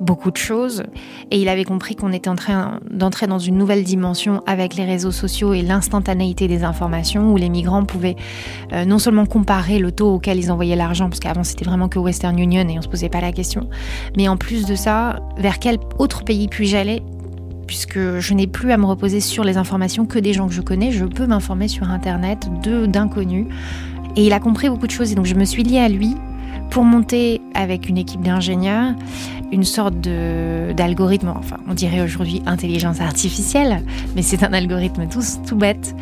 beaucoup 0.00 0.30
de 0.30 0.36
choses. 0.36 0.82
Et 1.30 1.40
il 1.40 1.48
avait 1.48 1.64
compris 1.64 1.96
qu'on 1.96 2.12
était 2.12 2.28
en 2.28 2.36
train 2.36 2.80
d'entrer 2.90 3.26
dans 3.26 3.38
une 3.38 3.56
nouvelle 3.56 3.84
dimension 3.84 4.42
avec 4.46 4.74
les 4.76 4.84
réseaux 4.84 5.12
sociaux 5.12 5.52
et 5.52 5.62
l'instantanéité 5.62 6.48
des 6.48 6.64
informations 6.64 7.32
où 7.32 7.36
les 7.36 7.48
migrants 7.48 7.84
pouvaient 7.84 8.16
euh, 8.72 8.84
non 8.84 8.98
seulement 8.98 9.26
comparer 9.26 9.78
le 9.78 9.92
taux 9.92 10.14
auquel 10.14 10.38
ils 10.38 10.50
envoyaient 10.50 10.76
l'argent 10.76 11.08
parce 11.08 11.20
qu'avant 11.20 11.44
c'était 11.44 11.64
vraiment 11.64 11.88
que 11.88 11.98
Western 11.98 12.38
Union 12.38 12.68
et 12.68 12.78
on 12.78 12.82
se 12.82 12.88
posait 12.88 13.08
pas 13.08 13.20
la 13.20 13.32
question 13.32 13.68
mais 14.16 14.28
en 14.28 14.36
plus 14.36 14.66
de 14.66 14.74
ça 14.74 15.20
vers 15.38 15.58
quel 15.58 15.78
autre 15.98 16.24
pays 16.24 16.48
puis-je 16.48 16.76
aller 16.76 17.02
puisque 17.66 18.18
je 18.18 18.34
n'ai 18.34 18.46
plus 18.46 18.72
à 18.72 18.76
me 18.76 18.86
reposer 18.86 19.20
sur 19.20 19.44
les 19.44 19.56
informations 19.56 20.06
que 20.06 20.18
des 20.18 20.32
gens 20.32 20.46
que 20.46 20.54
je 20.54 20.60
connais. 20.60 20.92
Je 20.92 21.04
peux 21.04 21.26
m'informer 21.26 21.68
sur 21.68 21.90
internet 21.90 22.48
de 22.62 22.86
d'inconnus. 22.86 23.46
Et 24.14 24.24
il 24.24 24.32
a 24.32 24.40
compris 24.40 24.70
beaucoup 24.70 24.86
de 24.86 24.92
choses 24.92 25.12
et 25.12 25.14
donc 25.14 25.26
je 25.26 25.34
me 25.34 25.44
suis 25.44 25.62
liée 25.62 25.78
à 25.78 25.88
lui 25.88 26.14
pour 26.70 26.84
monter 26.84 27.40
avec 27.54 27.88
une 27.88 27.98
équipe 27.98 28.22
d'ingénieurs 28.22 28.94
une 29.52 29.64
sorte 29.64 29.94
d'algorithme, 30.00 31.32
enfin 31.36 31.58
on 31.68 31.74
dirait 31.74 32.00
aujourd'hui 32.00 32.42
intelligence 32.46 33.00
artificielle, 33.00 33.82
mais 34.14 34.22
c'est 34.22 34.42
un 34.42 34.52
algorithme 34.52 35.06
tout, 35.08 35.56
bête, 35.56 35.94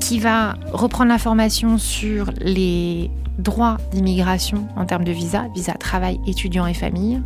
qui 0.00 0.18
va 0.18 0.56
reprendre 0.72 1.10
l'information 1.10 1.78
sur 1.78 2.30
les 2.40 3.10
droits 3.38 3.76
d'immigration 3.92 4.66
en 4.76 4.84
termes 4.84 5.04
de 5.04 5.12
visa, 5.12 5.46
visa 5.54 5.72
travail, 5.74 6.20
étudiant 6.26 6.66
et 6.66 6.74
famille, 6.74 7.22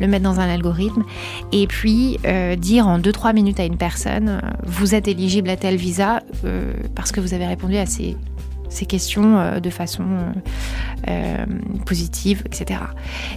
le 0.00 0.06
mettre 0.06 0.22
dans 0.22 0.38
un 0.38 0.48
algorithme, 0.48 1.02
et 1.50 1.66
puis 1.66 2.18
euh, 2.24 2.54
dire 2.54 2.86
en 2.86 3.00
2-3 3.00 3.34
minutes 3.34 3.58
à 3.58 3.64
une 3.64 3.76
personne, 3.76 4.28
euh, 4.28 4.50
vous 4.64 4.94
êtes 4.94 5.08
éligible 5.08 5.50
à 5.50 5.56
tel 5.56 5.74
visa 5.76 6.22
euh, 6.44 6.72
parce 6.94 7.10
que 7.10 7.20
vous 7.20 7.34
avez 7.34 7.46
répondu 7.46 7.76
à 7.76 7.86
ces 7.86 8.16
ces 8.68 8.86
questions 8.86 9.38
euh, 9.38 9.60
de 9.60 9.70
façon 9.70 10.04
euh, 10.04 10.32
euh, 11.08 11.46
positive, 11.86 12.42
etc. 12.46 12.80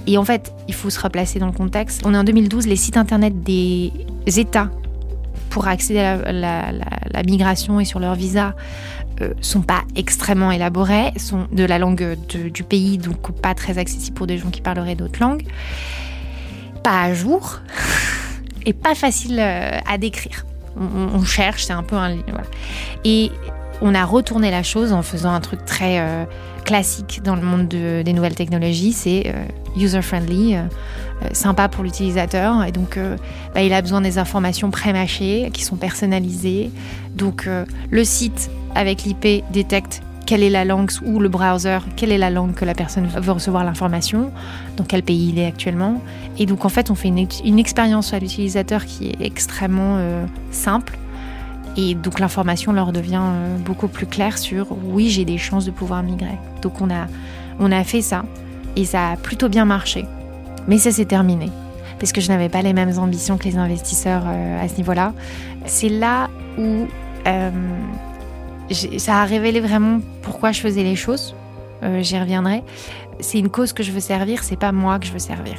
Et 0.07 0.17
en 0.17 0.25
fait, 0.25 0.53
il 0.67 0.73
faut 0.73 0.89
se 0.89 0.99
replacer 0.99 1.39
dans 1.39 1.47
le 1.47 1.51
contexte. 1.51 2.01
On 2.05 2.13
est 2.13 2.17
en 2.17 2.23
2012, 2.23 2.67
les 2.67 2.75
sites 2.75 2.97
internet 2.97 3.43
des 3.43 3.91
États 4.27 4.69
pour 5.49 5.67
accéder 5.67 5.99
à 5.99 6.31
la, 6.31 7.23
migration 7.23 7.79
et 7.79 7.85
sur 7.85 7.99
leur 7.99 8.15
visa 8.15 8.55
sont 9.41 9.61
pas 9.61 9.83
extrêmement 9.95 10.49
élaborés, 10.49 11.11
sont 11.17 11.47
de 11.51 11.63
la 11.63 11.77
langue 11.77 12.17
du 12.27 12.63
pays, 12.63 12.97
donc 12.97 13.31
pas 13.33 13.53
très 13.53 13.77
accessibles 13.77 14.15
pour 14.15 14.25
des 14.25 14.39
gens 14.39 14.49
qui 14.49 14.61
parleraient 14.61 14.95
d'autres 14.95 15.19
langues, 15.19 15.43
pas 16.83 17.03
à 17.03 17.13
jour 17.13 17.59
et 18.65 18.73
pas 18.73 18.95
facile 18.95 19.39
à 19.39 19.97
décrire. 19.99 20.45
On, 20.77 21.23
cherche, 21.23 21.65
c'est 21.65 21.73
un 21.73 21.83
peu 21.83 21.97
un... 21.97 22.17
Et 23.03 23.29
on 23.81 23.95
a 23.95 24.05
retourné 24.05 24.51
la 24.51 24.63
chose 24.63 24.93
en 24.93 25.01
faisant 25.01 25.31
un 25.31 25.39
truc 25.39 25.65
très 25.65 25.99
euh, 25.99 26.25
classique 26.63 27.21
dans 27.23 27.35
le 27.35 27.41
monde 27.41 27.67
des 27.67 28.13
nouvelles 28.13 28.35
technologies, 28.35 28.93
c'est 28.93 29.23
euh, 29.27 29.45
user-friendly, 29.75 30.55
euh, 30.55 30.63
sympa 31.33 31.67
pour 31.67 31.83
l'utilisateur. 31.83 32.63
Et 32.63 32.71
donc, 32.71 32.97
bah, 33.53 33.61
il 33.61 33.73
a 33.73 33.81
besoin 33.81 34.01
des 34.01 34.17
informations 34.17 34.71
pré-mâchées, 34.71 35.49
qui 35.53 35.63
sont 35.63 35.75
personnalisées. 35.75 36.71
Donc, 37.15 37.47
le 37.89 38.03
site 38.03 38.49
avec 38.73 39.03
l'IP 39.03 39.43
détecte 39.51 40.01
quelle 40.25 40.43
est 40.43 40.49
la 40.49 40.65
langue 40.65 40.89
ou 41.05 41.19
le 41.19 41.29
browser, 41.29 41.79
quelle 41.95 42.11
est 42.11 42.17
la 42.17 42.29
langue 42.29 42.53
que 42.53 42.65
la 42.65 42.73
personne 42.73 43.05
veut 43.05 43.31
recevoir 43.31 43.63
l'information, 43.63 44.31
dans 44.77 44.83
quel 44.83 45.03
pays 45.03 45.29
il 45.29 45.39
est 45.39 45.45
actuellement. 45.45 46.01
Et 46.39 46.45
donc, 46.45 46.65
en 46.65 46.69
fait, 46.69 46.89
on 46.89 46.95
fait 46.95 47.09
une 47.09 47.59
expérience 47.59 48.13
à 48.13 48.19
l'utilisateur 48.19 48.85
qui 48.85 49.09
est 49.09 49.21
extrêmement 49.21 49.99
simple 50.49 50.97
et 51.77 51.95
donc 51.95 52.19
l'information 52.19 52.73
leur 52.73 52.91
devient 52.91 53.21
euh, 53.21 53.57
beaucoup 53.57 53.87
plus 53.87 54.05
claire 54.05 54.37
sur 54.37 54.67
oui, 54.83 55.09
j'ai 55.09 55.25
des 55.25 55.37
chances 55.37 55.65
de 55.65 55.71
pouvoir 55.71 56.03
migrer. 56.03 56.37
Donc 56.61 56.81
on 56.81 56.89
a, 56.89 57.07
on 57.59 57.71
a 57.71 57.83
fait 57.83 58.01
ça 58.01 58.23
et 58.75 58.85
ça 58.85 59.11
a 59.11 59.15
plutôt 59.17 59.49
bien 59.49 59.65
marché. 59.65 60.05
Mais 60.67 60.77
ça 60.77 60.91
s'est 60.91 61.05
terminé 61.05 61.49
parce 61.99 62.11
que 62.11 62.21
je 62.21 62.27
n'avais 62.29 62.49
pas 62.49 62.61
les 62.61 62.73
mêmes 62.73 62.97
ambitions 62.97 63.37
que 63.37 63.45
les 63.45 63.57
investisseurs 63.57 64.23
euh, 64.25 64.63
à 64.63 64.67
ce 64.67 64.77
niveau-là. 64.77 65.13
C'est 65.65 65.89
là 65.89 66.29
où 66.57 66.87
euh, 67.27 67.51
ça 68.97 69.21
a 69.21 69.25
révélé 69.25 69.59
vraiment 69.59 69.99
pourquoi 70.21 70.51
je 70.51 70.61
faisais 70.61 70.83
les 70.83 70.95
choses. 70.95 71.35
J'y 72.01 72.19
reviendrai. 72.19 72.63
C'est 73.21 73.39
une 73.39 73.49
cause 73.49 73.73
que 73.73 73.81
je 73.81 73.91
veux 73.91 74.01
servir, 74.01 74.43
c'est 74.43 74.55
pas 74.55 74.71
moi 74.71 74.99
que 74.99 75.07
je 75.07 75.11
veux 75.11 75.17
servir. 75.17 75.55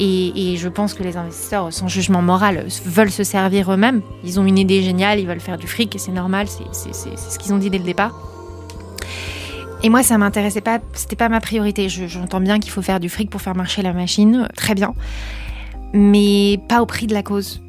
Et, 0.00 0.56
je 0.56 0.68
pense 0.68 0.94
que 0.94 1.02
les 1.02 1.16
investisseurs, 1.16 1.72
sans 1.72 1.88
jugement 1.88 2.22
moral, 2.22 2.66
veulent 2.84 3.10
se 3.10 3.24
servir 3.24 3.72
eux-mêmes. 3.72 4.02
Ils 4.24 4.40
ont 4.40 4.44
une 4.44 4.58
idée 4.58 4.82
géniale, 4.82 5.20
ils 5.20 5.26
veulent 5.26 5.40
faire 5.40 5.58
du 5.58 5.66
fric 5.66 5.94
et 5.94 5.98
c'est 5.98 6.12
normal, 6.12 6.46
c'est 6.48 6.94
ce 6.94 7.38
qu'ils 7.38 7.52
ont 7.52 7.58
dit 7.58 7.70
dès 7.70 7.78
le 7.78 7.84
départ. 7.84 8.12
Et 9.84 9.88
moi, 9.88 10.02
ça 10.02 10.16
m'intéressait 10.16 10.60
pas, 10.60 10.80
c'était 10.92 11.16
pas 11.16 11.28
ma 11.28 11.40
priorité. 11.40 11.88
J'entends 11.88 12.40
bien 12.40 12.58
qu'il 12.58 12.70
faut 12.70 12.82
faire 12.82 13.00
du 13.00 13.08
fric 13.08 13.30
pour 13.30 13.42
faire 13.42 13.56
marcher 13.56 13.82
la 13.82 13.92
machine, 13.92 14.48
très 14.56 14.74
bien, 14.74 14.94
mais 15.92 16.60
pas 16.68 16.82
au 16.82 16.86
prix 16.86 17.06
de 17.06 17.14
la 17.14 17.22
cause. 17.22 17.62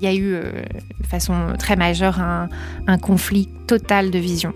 Il 0.00 0.04
y 0.04 0.06
a 0.06 0.14
eu, 0.14 0.34
euh, 0.34 0.62
de 1.00 1.06
façon 1.06 1.34
très 1.58 1.76
majeure, 1.76 2.20
un 2.20 2.98
conflit 2.98 3.48
total 3.66 4.10
de 4.10 4.18
vision, 4.18 4.52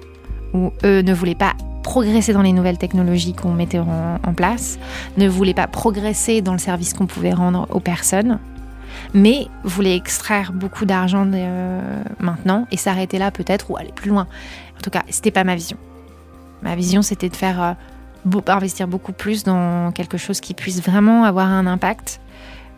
où 0.52 0.72
eux 0.84 1.00
ne 1.00 1.14
voulaient 1.14 1.34
pas 1.34 1.54
progresser 1.82 2.32
dans 2.32 2.42
les 2.42 2.52
nouvelles 2.52 2.78
technologies 2.78 3.34
qu'on 3.34 3.52
mettait 3.52 3.78
en, 3.78 4.34
place, 4.34 4.78
ne 5.16 5.28
voulait 5.28 5.54
pas 5.54 5.66
progresser 5.66 6.42
dans 6.42 6.52
le 6.52 6.58
service 6.58 6.92
qu'on 6.92 7.06
pouvait 7.06 7.32
rendre 7.32 7.66
aux 7.70 7.80
personnes, 7.80 8.38
mais 9.14 9.46
voulait 9.64 9.96
extraire 9.96 10.52
beaucoup 10.52 10.84
d'argent 10.84 11.26
euh, 11.32 12.02
maintenant 12.20 12.66
et 12.70 12.76
s'arrêter 12.76 13.18
là 13.18 13.30
peut-être 13.30 13.70
ou 13.70 13.76
aller 13.76 13.92
plus 13.92 14.10
loin. 14.10 14.26
En 14.76 14.80
tout 14.82 14.90
cas, 14.90 15.02
c'était 15.08 15.30
pas 15.30 15.44
ma 15.44 15.54
vision. 15.54 15.76
Ma 16.62 16.74
vision, 16.74 17.02
c'était 17.02 17.28
de 17.28 17.36
faire 17.36 17.62
euh, 17.62 17.72
investir 18.48 18.88
beaucoup 18.88 19.12
plus 19.12 19.44
dans 19.44 19.92
quelque 19.92 20.18
chose 20.18 20.40
qui 20.40 20.54
puisse 20.54 20.82
vraiment 20.82 21.24
avoir 21.24 21.46
un 21.46 21.66
impact 21.66 22.20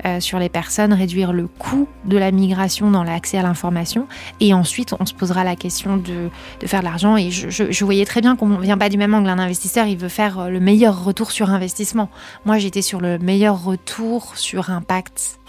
euh, 0.05 0.21
sur 0.21 0.39
les 0.39 0.49
personnes, 0.49 0.93
réduire 0.93 1.33
le 1.33 1.47
coût 1.47 1.89
de 2.05 2.17
la 2.17 2.31
migration 2.31 2.91
dans 2.91 3.05
l'accès 3.05 3.39
à 3.39 3.43
l'information. 3.43 4.07
Et 4.41 4.55
ensuite, 4.55 4.95
on 4.99 5.07
se 5.07 5.15
posera 5.15 5.45
la 5.45 5.57
question 5.57 5.97
de, 5.97 6.31
faire 6.67 6.81
de 6.81 6.85
l'argent. 6.85 7.17
Et 7.17 7.31
je, 7.31 7.85
voyais 7.85 8.05
très 8.05 8.21
bien 8.21 8.37
qu'on 8.37 8.49
ne 8.49 8.61
vient 8.61 8.79
pas 8.79 8.89
du 8.89 8.99
même 8.99 9.15
angle. 9.15 9.29
Un 9.29 9.39
investisseur, 9.39 9.87
il 9.87 9.97
veut 9.97 10.09
faire 10.09 10.39
euh, 10.39 10.49
le 10.49 10.61
meilleur 10.61 11.05
retour 11.05 11.31
sur 11.31 11.51
investissement. 11.51 12.09
Moi, 12.45 12.59
j'étais 12.59 12.83
sur 12.83 13.01
le 13.01 13.19
meilleur 13.19 13.63
retour 13.65 14.37
sur 14.37 14.71
impact. 14.71 15.41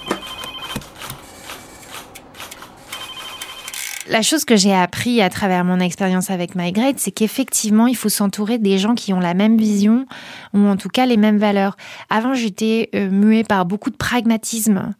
La 4.11 4.21
chose 4.21 4.43
que 4.43 4.57
j'ai 4.57 4.73
appris 4.73 5.21
à 5.21 5.29
travers 5.29 5.63
mon 5.63 5.79
expérience 5.79 6.31
avec 6.31 6.53
MyGrade, 6.53 6.99
c'est 6.99 7.11
qu'effectivement, 7.11 7.87
il 7.87 7.95
faut 7.95 8.09
s'entourer 8.09 8.57
des 8.57 8.77
gens 8.77 8.93
qui 8.93 9.13
ont 9.13 9.21
la 9.21 9.33
même 9.33 9.57
vision 9.57 10.05
ou 10.53 10.67
en 10.67 10.75
tout 10.75 10.89
cas 10.89 11.05
les 11.05 11.15
mêmes 11.15 11.37
valeurs. 11.37 11.77
Avant, 12.09 12.33
j'étais 12.33 12.89
euh, 12.93 13.09
muée 13.09 13.45
par 13.45 13.65
beaucoup 13.65 13.89
de 13.89 13.95
pragmatisme 13.95 14.93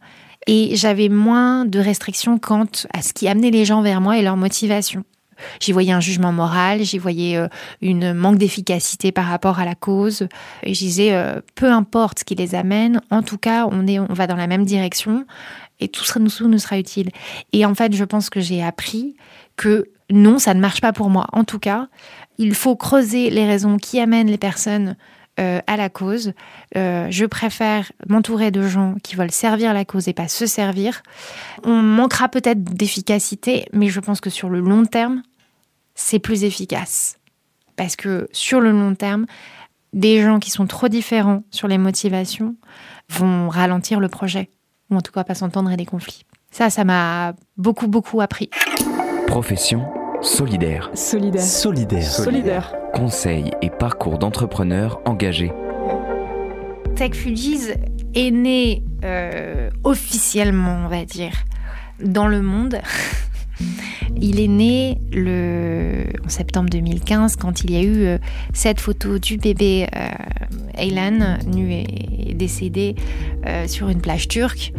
et 0.46 0.76
j'avais 0.76 1.10
moins 1.10 1.66
de 1.66 1.78
restrictions 1.78 2.38
quant 2.38 2.64
à 2.94 3.02
ce 3.02 3.12
qui 3.12 3.28
amenait 3.28 3.50
les 3.50 3.66
gens 3.66 3.82
vers 3.82 4.00
moi 4.00 4.16
et 4.16 4.22
leur 4.22 4.38
motivation. 4.38 5.04
J'y 5.60 5.72
voyais 5.72 5.92
un 5.92 6.00
jugement 6.00 6.32
moral, 6.32 6.82
j'y 6.82 6.96
voyais 6.96 7.36
euh, 7.36 7.48
une 7.80 8.14
manque 8.14 8.38
d'efficacité 8.38 9.12
par 9.12 9.26
rapport 9.26 9.58
à 9.58 9.66
la 9.66 9.74
cause. 9.74 10.26
Et 10.62 10.72
je 10.72 10.78
disais, 10.78 11.12
euh, 11.12 11.40
peu 11.54 11.70
importe 11.70 12.20
ce 12.20 12.24
qui 12.24 12.34
les 12.34 12.54
amène, 12.54 13.00
en 13.10 13.22
tout 13.22 13.38
cas, 13.38 13.66
on, 13.70 13.86
est, 13.86 13.98
on 13.98 14.12
va 14.12 14.26
dans 14.26 14.36
la 14.36 14.46
même 14.46 14.64
direction 14.64 15.26
et 15.82 15.88
tout 15.88 16.04
sera, 16.04 16.20
nous, 16.20 16.30
nous 16.48 16.58
sera 16.58 16.78
utile. 16.78 17.10
Et 17.52 17.64
en 17.66 17.74
fait, 17.74 17.94
je 17.94 18.04
pense 18.04 18.30
que 18.30 18.40
j'ai 18.40 18.62
appris 18.62 19.16
que 19.56 19.86
non, 20.10 20.38
ça 20.38 20.54
ne 20.54 20.60
marche 20.60 20.80
pas 20.80 20.92
pour 20.92 21.10
moi. 21.10 21.26
En 21.32 21.44
tout 21.44 21.58
cas, 21.58 21.88
il 22.38 22.54
faut 22.54 22.76
creuser 22.76 23.30
les 23.30 23.46
raisons 23.46 23.76
qui 23.76 24.00
amènent 24.00 24.28
les 24.28 24.38
personnes 24.38 24.96
euh, 25.40 25.60
à 25.66 25.76
la 25.76 25.88
cause. 25.88 26.34
je 26.74 27.24
préfère 27.24 27.90
m'entourer 28.08 28.50
de 28.50 28.62
gens 28.68 28.96
qui 29.02 29.16
veulent 29.16 29.30
servir 29.30 29.72
la 29.72 29.84
cause 29.84 30.08
et 30.08 30.12
pas 30.12 30.28
se 30.28 30.46
servir. 30.46 31.02
On 31.64 31.82
manquera 31.82 32.28
peut-être 32.28 32.62
d'efficacité, 32.62 33.66
mais 33.72 33.88
je 33.88 34.00
pense 34.00 34.20
que 34.20 34.30
sur 34.30 34.50
le 34.50 34.60
long 34.60 34.84
terme, 34.84 35.22
c'est 35.94 36.18
plus 36.18 36.44
efficace. 36.44 37.18
Parce 37.76 37.96
que 37.96 38.28
sur 38.32 38.60
le 38.60 38.72
long 38.72 38.94
terme, 38.94 39.26
des 39.92 40.22
gens 40.22 40.38
qui 40.38 40.50
sont 40.50 40.66
trop 40.66 40.88
différents 40.88 41.42
sur 41.50 41.68
les 41.68 41.78
motivations 41.78 42.56
vont 43.08 43.48
ralentir 43.48 44.00
le 44.00 44.08
projet, 44.08 44.50
ou 44.92 44.96
en 44.96 45.00
tout 45.00 45.12
cas 45.12 45.24
pas 45.24 45.34
s'entendre 45.34 45.70
et 45.70 45.76
des 45.76 45.86
conflits. 45.86 46.24
Ça, 46.50 46.70
ça 46.70 46.84
m'a 46.84 47.34
beaucoup, 47.56 47.88
beaucoup 47.88 48.20
appris. 48.20 48.50
Profession 49.26 49.86
solidaire. 50.20 50.90
Solidaire. 50.94 51.42
Solidaire. 51.42 52.10
Solidaire. 52.10 52.74
Conseils 52.94 53.50
et 53.62 53.70
parcours 53.70 54.18
d'entrepreneurs 54.18 55.00
engagés. 55.04 55.52
Tech 56.94 57.14
Fugees 57.14 57.74
est 58.14 58.30
né 58.30 58.84
euh, 59.02 59.70
officiellement, 59.82 60.82
on 60.84 60.88
va 60.88 61.04
dire, 61.04 61.32
dans 62.04 62.28
le 62.28 62.42
monde 62.42 62.80
Il 64.24 64.38
est 64.38 64.48
né 64.48 64.98
le, 65.12 66.04
en 66.24 66.28
septembre 66.28 66.70
2015 66.70 67.34
quand 67.34 67.64
il 67.64 67.72
y 67.72 67.76
a 67.76 67.82
eu 67.82 68.04
euh, 68.04 68.18
cette 68.52 68.78
photo 68.78 69.18
du 69.18 69.36
bébé 69.36 69.88
euh, 69.96 70.10
Aylan, 70.74 71.38
nu 71.52 71.72
et 71.72 72.32
décédé 72.34 72.94
euh, 73.46 73.66
sur 73.66 73.88
une 73.88 74.00
plage 74.00 74.28
turque. 74.28 74.72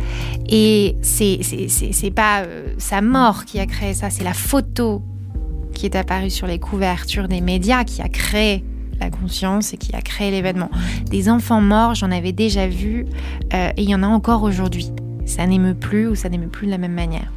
Et 0.48 0.96
c'est, 1.02 1.42
pas 2.16 2.46
sa 2.78 3.02
mort 3.02 3.44
qui 3.44 3.60
a 3.60 3.66
créé 3.66 3.94
ça, 3.94 4.10
c'est 4.10 4.24
la 4.24 4.34
photo 4.34 5.02
qui 5.74 5.88
est 5.88 5.98
apparue 5.98 6.30
sur 6.30 6.48
les 6.48 6.60
couvertures 6.60 7.28
des 7.28 7.42
médias 7.42 7.84
qui 7.84 8.02
a 8.02 8.08
créé 8.08 8.64
la 9.02 9.10
conscience 9.10 9.74
et 9.74 9.78
qui 9.78 9.94
a 9.94 10.02
créé 10.02 10.32
l'événement. 10.32 10.70
Des 11.10 11.28
enfants 11.28 11.60
morts, 11.60 11.96
j'en 11.96 12.12
avais 12.12 12.32
déjà 12.32 12.68
vu 12.68 13.08
et 13.52 13.74
il 13.76 13.90
y 13.90 13.96
en 13.96 14.04
a 14.04 14.08
encore 14.08 14.44
aujourd'hui. 14.44 14.90
Ça 15.26 15.46
n'émeut 15.46 15.76
plus 15.76 16.08
ou 16.08 16.16
ça 16.16 16.30
n'émeut 16.30 16.48
plus 16.48 16.68
de 16.68 16.72
la 16.72 16.78
même 16.78 16.94
manière 16.94 17.30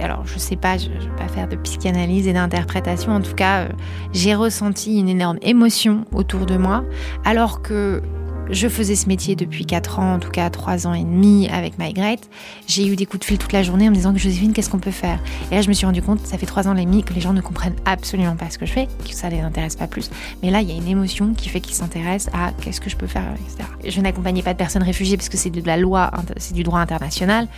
alors 0.00 0.26
je 0.26 0.38
sais 0.38 0.56
pas, 0.56 0.78
je 0.78 0.88
ne 0.88 0.94
vais 0.94 1.16
pas 1.16 1.28
faire 1.28 1.48
de 1.48 1.56
psychanalyse 1.56 2.26
et 2.26 2.32
d'interprétation, 2.32 3.12
en 3.12 3.20
tout 3.20 3.34
cas, 3.34 3.64
euh, 3.64 3.68
j'ai 4.12 4.34
ressenti 4.34 4.98
une 4.98 5.08
énorme 5.08 5.38
émotion 5.42 6.04
autour 6.12 6.46
de 6.46 6.56
moi, 6.56 6.84
alors 7.24 7.62
que 7.62 8.02
je 8.50 8.68
faisais 8.68 8.96
ce 8.96 9.08
métier 9.08 9.36
depuis 9.36 9.66
4 9.66 9.98
ans, 9.98 10.14
en 10.14 10.18
tout 10.18 10.30
cas 10.30 10.50
3 10.50 10.86
ans 10.86 10.94
et 10.94 11.04
demi 11.04 11.48
avec 11.48 11.78
MyGreat. 11.78 12.28
J'ai 12.66 12.86
eu 12.86 12.96
des 12.96 13.06
coups 13.06 13.20
de 13.20 13.24
fil 13.24 13.38
toute 13.38 13.52
la 13.52 13.62
journée 13.62 13.86
en 13.86 13.90
me 13.90 13.96
disant 13.96 14.12
que 14.12 14.18
Joséphine, 14.18 14.52
qu'est-ce 14.52 14.70
qu'on 14.70 14.78
peut 14.78 14.90
faire? 14.90 15.18
Et 15.50 15.54
là, 15.54 15.62
je 15.62 15.68
me 15.68 15.72
suis 15.72 15.86
rendu 15.86 16.02
compte, 16.02 16.26
ça 16.26 16.38
fait 16.38 16.46
3 16.46 16.68
ans 16.68 16.76
et 16.76 16.84
demi 16.84 17.02
que 17.02 17.12
les 17.12 17.20
gens 17.20 17.32
ne 17.32 17.40
comprennent 17.40 17.76
absolument 17.84 18.36
pas 18.36 18.50
ce 18.50 18.58
que 18.58 18.66
je 18.66 18.72
fais, 18.72 18.86
que 18.86 19.14
ça 19.14 19.28
ne 19.28 19.36
les 19.36 19.40
intéresse 19.40 19.76
pas 19.76 19.86
plus. 19.86 20.10
Mais 20.42 20.50
là, 20.50 20.60
il 20.60 20.68
y 20.68 20.72
a 20.72 20.76
une 20.76 20.88
émotion 20.88 21.34
qui 21.34 21.48
fait 21.48 21.60
qu'ils 21.60 21.74
s'intéressent 21.74 22.34
à 22.34 22.52
qu'est-ce 22.60 22.80
que 22.80 22.90
je 22.90 22.96
peux 22.96 23.06
faire, 23.06 23.34
etc. 23.46 23.68
Je 23.86 24.00
n'accompagnais 24.00 24.42
pas 24.42 24.52
de 24.52 24.58
personnes 24.58 24.82
réfugiées 24.82 25.16
parce 25.16 25.28
que 25.28 25.36
c'est 25.36 25.50
de 25.50 25.66
la 25.66 25.76
loi, 25.76 26.10
c'est 26.36 26.54
du 26.54 26.62
droit 26.62 26.80
international. 26.80 27.48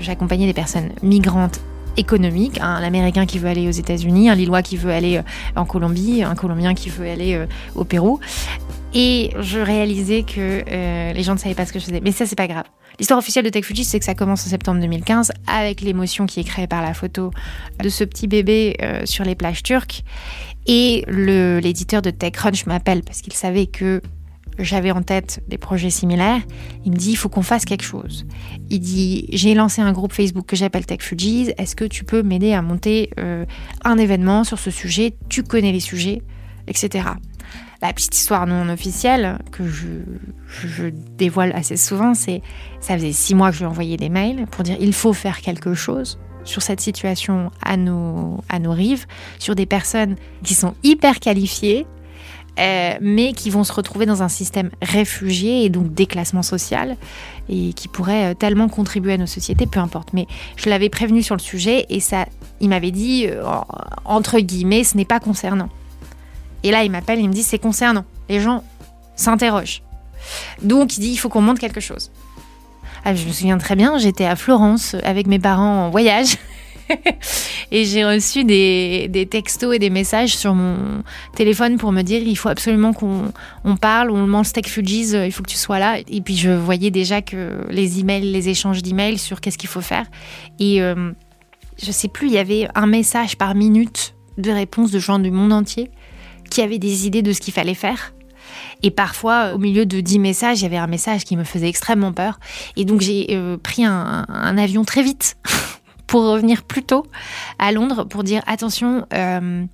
J'accompagnais 0.00 0.46
des 0.46 0.54
personnes 0.54 0.90
migrantes 1.02 1.60
économiques, 1.98 2.60
un 2.60 2.82
Américain 2.82 3.26
qui 3.26 3.38
veut 3.38 3.48
aller 3.48 3.68
aux 3.68 3.72
États-Unis, 3.72 4.30
un 4.30 4.34
Lillois 4.34 4.62
qui 4.62 4.76
veut 4.76 4.92
aller 4.92 5.18
euh, 5.18 5.22
en 5.56 5.64
Colombie, 5.64 6.22
un 6.22 6.34
Colombien 6.34 6.74
qui 6.74 6.88
veut 6.88 7.08
aller 7.08 7.34
euh, 7.34 7.46
au 7.74 7.84
Pérou. 7.84 8.20
Et 8.94 9.30
je 9.38 9.58
réalisais 9.58 10.22
que 10.22 10.64
euh, 10.66 11.12
les 11.12 11.22
gens 11.22 11.34
ne 11.34 11.38
savaient 11.38 11.54
pas 11.54 11.66
ce 11.66 11.72
que 11.72 11.78
je 11.78 11.84
faisais. 11.84 12.00
Mais 12.02 12.12
ça, 12.12 12.26
c'est 12.26 12.36
pas 12.36 12.46
grave. 12.46 12.64
L'histoire 12.98 13.18
officielle 13.18 13.44
de 13.44 13.50
Tech 13.50 13.64
Fuji, 13.64 13.84
c'est 13.84 13.98
que 13.98 14.04
ça 14.04 14.14
commence 14.14 14.46
en 14.46 14.50
septembre 14.50 14.80
2015 14.80 15.30
avec 15.46 15.82
l'émotion 15.82 16.26
qui 16.26 16.40
est 16.40 16.44
créée 16.44 16.66
par 16.66 16.82
la 16.82 16.94
photo 16.94 17.30
de 17.82 17.88
ce 17.88 18.02
petit 18.02 18.26
bébé 18.26 18.76
euh, 18.82 19.02
sur 19.04 19.24
les 19.24 19.34
plages 19.34 19.62
turques. 19.62 20.02
Et 20.66 21.04
l'éditeur 21.08 22.02
de 22.02 22.10
TechCrunch 22.10 22.66
m'appelle 22.66 23.02
parce 23.02 23.20
qu'il 23.20 23.32
savait 23.34 23.66
que 23.66 24.02
j'avais 24.58 24.90
en 24.90 25.02
tête 25.02 25.42
des 25.48 25.58
projets 25.58 25.90
similaires. 25.90 26.40
Il 26.84 26.92
me 26.92 26.96
dit, 26.96 27.12
il 27.12 27.16
faut 27.16 27.28
qu'on 27.28 27.42
fasse 27.42 27.64
quelque 27.64 27.84
chose. 27.84 28.26
Il 28.68 28.80
dit, 28.80 29.28
j'ai 29.32 29.54
lancé 29.54 29.80
un 29.80 29.92
groupe 29.92 30.12
Facebook 30.12 30.46
que 30.46 30.56
j'appelle 30.56 30.84
Tech 30.84 31.00
Fugees. 31.00 31.54
Est-ce 31.58 31.76
que 31.76 31.84
tu 31.84 32.04
peux 32.04 32.22
m'aider 32.22 32.52
à 32.52 32.62
monter 32.62 33.10
euh, 33.20 33.44
un 33.84 33.98
événement 33.98 34.44
sur 34.44 34.58
ce 34.58 34.70
sujet? 34.70 35.14
Tu 35.28 35.42
connais 35.42 35.72
les 35.72 35.80
sujets, 35.80 36.22
etc 36.66 37.10
la 37.80 37.92
petite 37.92 38.14
histoire 38.16 38.46
non 38.46 38.68
officielle 38.68 39.38
que 39.52 39.68
je, 39.68 40.88
dévoile 41.16 41.52
assez 41.54 41.76
souvent, 41.76 42.14
c'est 42.14 42.42
ça 42.80 42.94
faisait 42.94 43.12
six 43.12 43.34
mois 43.34 43.50
que 43.50 43.54
je 43.54 43.60
lui 43.60 43.66
envoyais 43.66 43.96
des 43.96 44.08
mails 44.08 44.46
pour 44.50 44.64
dire 44.64 44.76
il 44.80 44.92
faut 44.92 45.12
faire 45.12 45.40
quelque 45.40 45.74
chose 45.74 46.18
sur 46.44 46.62
cette 46.62 46.80
situation 46.80 47.50
à 47.62 47.76
nos, 47.76 48.42
rives, 48.64 49.06
sur 49.38 49.54
des 49.54 49.66
personnes 49.66 50.16
qui 50.42 50.54
sont 50.54 50.74
hyper 50.82 51.20
qualifiées, 51.20 51.86
euh, 52.58 52.94
mais 53.00 53.34
qui 53.34 53.50
vont 53.50 53.64
se 53.64 53.72
retrouver 53.72 54.06
dans 54.06 54.22
un 54.22 54.28
système 54.28 54.70
réfugié 54.82 55.64
et 55.64 55.68
donc 55.68 55.92
déclassement 55.92 56.42
social, 56.42 56.96
et 57.48 57.72
qui 57.74 57.86
pourraient 57.86 58.32
euh, 58.32 58.34
tellement 58.34 58.68
contribuer 58.68 59.12
à 59.12 59.18
nos 59.18 59.26
sociétés, 59.26 59.66
peu 59.66 59.78
importe. 59.78 60.12
Mais 60.14 60.26
je 60.56 60.70
l'avais 60.70 60.88
prévenu 60.88 61.22
sur 61.22 61.36
le 61.36 61.40
sujet 61.40 61.86
et 61.90 62.00
ça, 62.00 62.26
il 62.60 62.70
m'avait 62.70 62.90
dit, 62.90 63.26
euh, 63.28 63.44
entre 64.04 64.40
guillemets, 64.40 64.84
ce 64.84 64.96
n'est 64.96 65.04
pas 65.04 65.20
concernant. 65.20 65.68
Et 66.62 66.70
là, 66.70 66.84
il 66.84 66.90
m'appelle, 66.90 67.20
il 67.20 67.28
me 67.28 67.32
dit 67.32 67.42
c'est 67.42 67.58
concernant. 67.58 68.04
Les 68.28 68.40
gens 68.40 68.64
s'interrogent. 69.16 69.82
Donc, 70.62 70.96
il 70.96 71.00
dit 71.00 71.10
il 71.10 71.16
faut 71.16 71.28
qu'on 71.28 71.40
monte 71.40 71.58
quelque 71.58 71.80
chose. 71.80 72.10
Ah, 73.04 73.14
je 73.14 73.26
me 73.26 73.32
souviens 73.32 73.58
très 73.58 73.76
bien, 73.76 73.98
j'étais 73.98 74.24
à 74.24 74.36
Florence 74.36 74.96
avec 75.02 75.26
mes 75.26 75.38
parents 75.38 75.86
en 75.86 75.90
voyage. 75.90 76.36
et 77.70 77.84
j'ai 77.84 78.04
reçu 78.04 78.44
des, 78.44 79.28
textos 79.30 79.74
et 79.74 79.78
des 79.78 79.90
messages 79.90 80.36
sur 80.36 80.54
mon 80.54 81.02
téléphone 81.34 81.76
pour 81.76 81.92
me 81.92 82.02
dire 82.02 82.22
il 82.22 82.36
faut 82.36 82.48
absolument 82.48 82.92
qu'on 82.92 83.32
on 83.64 83.76
parle, 83.76 84.10
on 84.10 84.26
mange 84.26 84.46
Steak 84.46 84.68
Fujis, 84.68 85.12
il 85.12 85.32
faut 85.32 85.42
que 85.42 85.50
tu 85.50 85.56
sois 85.56 85.78
là. 85.78 85.98
Et 86.08 86.20
puis 86.20 86.36
je 86.36 86.50
voyais 86.50 86.90
déjà 86.90 87.22
que 87.22 87.66
les 87.70 88.00
emails, 88.00 88.30
les 88.32 88.48
échanges 88.48 88.82
d'emails 88.82 89.18
sur 89.18 89.40
qu'est-ce 89.40 89.58
qu'il 89.58 89.68
faut 89.68 89.80
faire. 89.80 90.06
Et 90.58 90.82
euh, 90.82 91.12
je 91.82 91.92
sais 91.92 92.08
plus, 92.08 92.28
il 92.28 92.34
y 92.34 92.38
avait 92.38 92.68
un 92.74 92.86
message 92.86 93.36
par 93.36 93.54
minute 93.54 94.14
de 94.38 94.50
réponse 94.50 94.90
de 94.90 94.98
gens 94.98 95.18
du 95.18 95.30
monde 95.30 95.52
entier 95.52 95.90
qui 96.50 96.62
avaient 96.62 96.78
des 96.78 97.06
idées 97.06 97.22
de 97.22 97.32
ce 97.32 97.40
qu'il 97.40 97.54
fallait 97.54 97.74
faire. 97.74 98.12
Et 98.82 98.90
parfois, 98.90 99.52
au 99.54 99.58
milieu 99.58 99.86
de 99.86 100.00
dix 100.00 100.18
messages, 100.18 100.60
il 100.60 100.62
y 100.62 100.66
avait 100.66 100.76
un 100.76 100.86
message 100.86 101.24
qui 101.24 101.36
me 101.36 101.44
faisait 101.44 101.68
extrêmement 101.68 102.12
peur. 102.12 102.38
Et 102.76 102.84
donc, 102.84 103.00
j'ai 103.00 103.26
euh, 103.30 103.56
pris 103.56 103.84
un, 103.84 104.24
avion 104.58 104.84
très 104.84 105.02
vite 105.02 105.36
pour 106.06 106.22
revenir 106.24 106.62
plus 106.62 106.82
tôt 106.82 107.06
à 107.58 107.72
Londres 107.72 108.04
pour 108.04 108.24
dire 108.24 108.42
attention, 108.46 109.06
euh, 109.12 109.64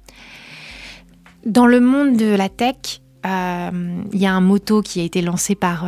dans 1.45 1.67
le 1.67 1.81
monde 1.81 2.17
de 2.17 2.35
la 2.35 2.49
tech, 2.49 3.01
euh, 3.27 4.03
il 4.13 4.19
y 4.19 4.27
a 4.27 4.33
un 4.33 4.41
motto 4.41 4.83
qui 4.83 5.01
a 5.01 5.05
été 5.05 5.23
lancé 5.23 5.55
par, 5.55 5.87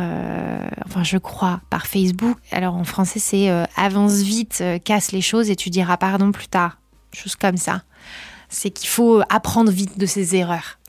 enfin 0.85 1.03
je 1.03 1.17
crois, 1.17 1.61
par 1.69 1.85
Facebook. 1.85 2.37
Alors 2.51 2.75
en 2.75 2.83
français 2.83 3.19
c'est 3.19 3.49
avance 3.75 4.21
vite, 4.21 4.63
casse 4.83 5.11
les 5.11 5.21
choses 5.21 5.51
et 5.51 5.55
tu 5.55 5.69
diras 5.69 5.97
pardon 5.97 6.31
plus 6.31 6.47
tard. 6.47 6.79
Chose 7.13 7.35
comme 7.35 7.57
ça. 7.57 7.83
C'est 8.49 8.69
qu'il 8.69 8.89
faut 8.89 9.21
apprendre 9.29 9.71
vite 9.71 9.97
de 9.97 10.05
ses 10.05 10.35
erreurs. 10.35 10.79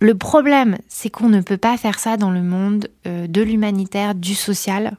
Le 0.00 0.14
problème, 0.14 0.78
c'est 0.88 1.10
qu'on 1.10 1.28
ne 1.28 1.42
peut 1.42 1.58
pas 1.58 1.76
faire 1.76 1.98
ça 1.98 2.16
dans 2.16 2.30
le 2.30 2.42
monde 2.42 2.88
euh, 3.06 3.26
de 3.26 3.42
l'humanitaire, 3.42 4.14
du 4.14 4.34
social, 4.34 4.96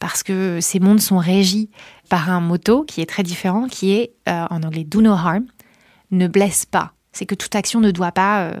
parce 0.00 0.24
que 0.24 0.58
ces 0.60 0.80
mondes 0.80 1.00
sont 1.00 1.18
régis 1.18 1.68
par 2.08 2.30
un 2.30 2.40
motto 2.40 2.82
qui 2.82 3.00
est 3.00 3.06
très 3.06 3.22
différent, 3.22 3.68
qui 3.68 3.92
est 3.92 4.12
euh, 4.28 4.46
en 4.50 4.62
anglais 4.64 4.82
do 4.82 5.00
no 5.00 5.12
harm, 5.12 5.44
ne 6.10 6.26
blesse 6.26 6.66
pas. 6.66 6.92
C'est 7.12 7.26
que 7.26 7.36
toute 7.36 7.54
action 7.54 7.78
ne 7.78 7.92
doit 7.92 8.10
pas, 8.10 8.42
euh, 8.42 8.60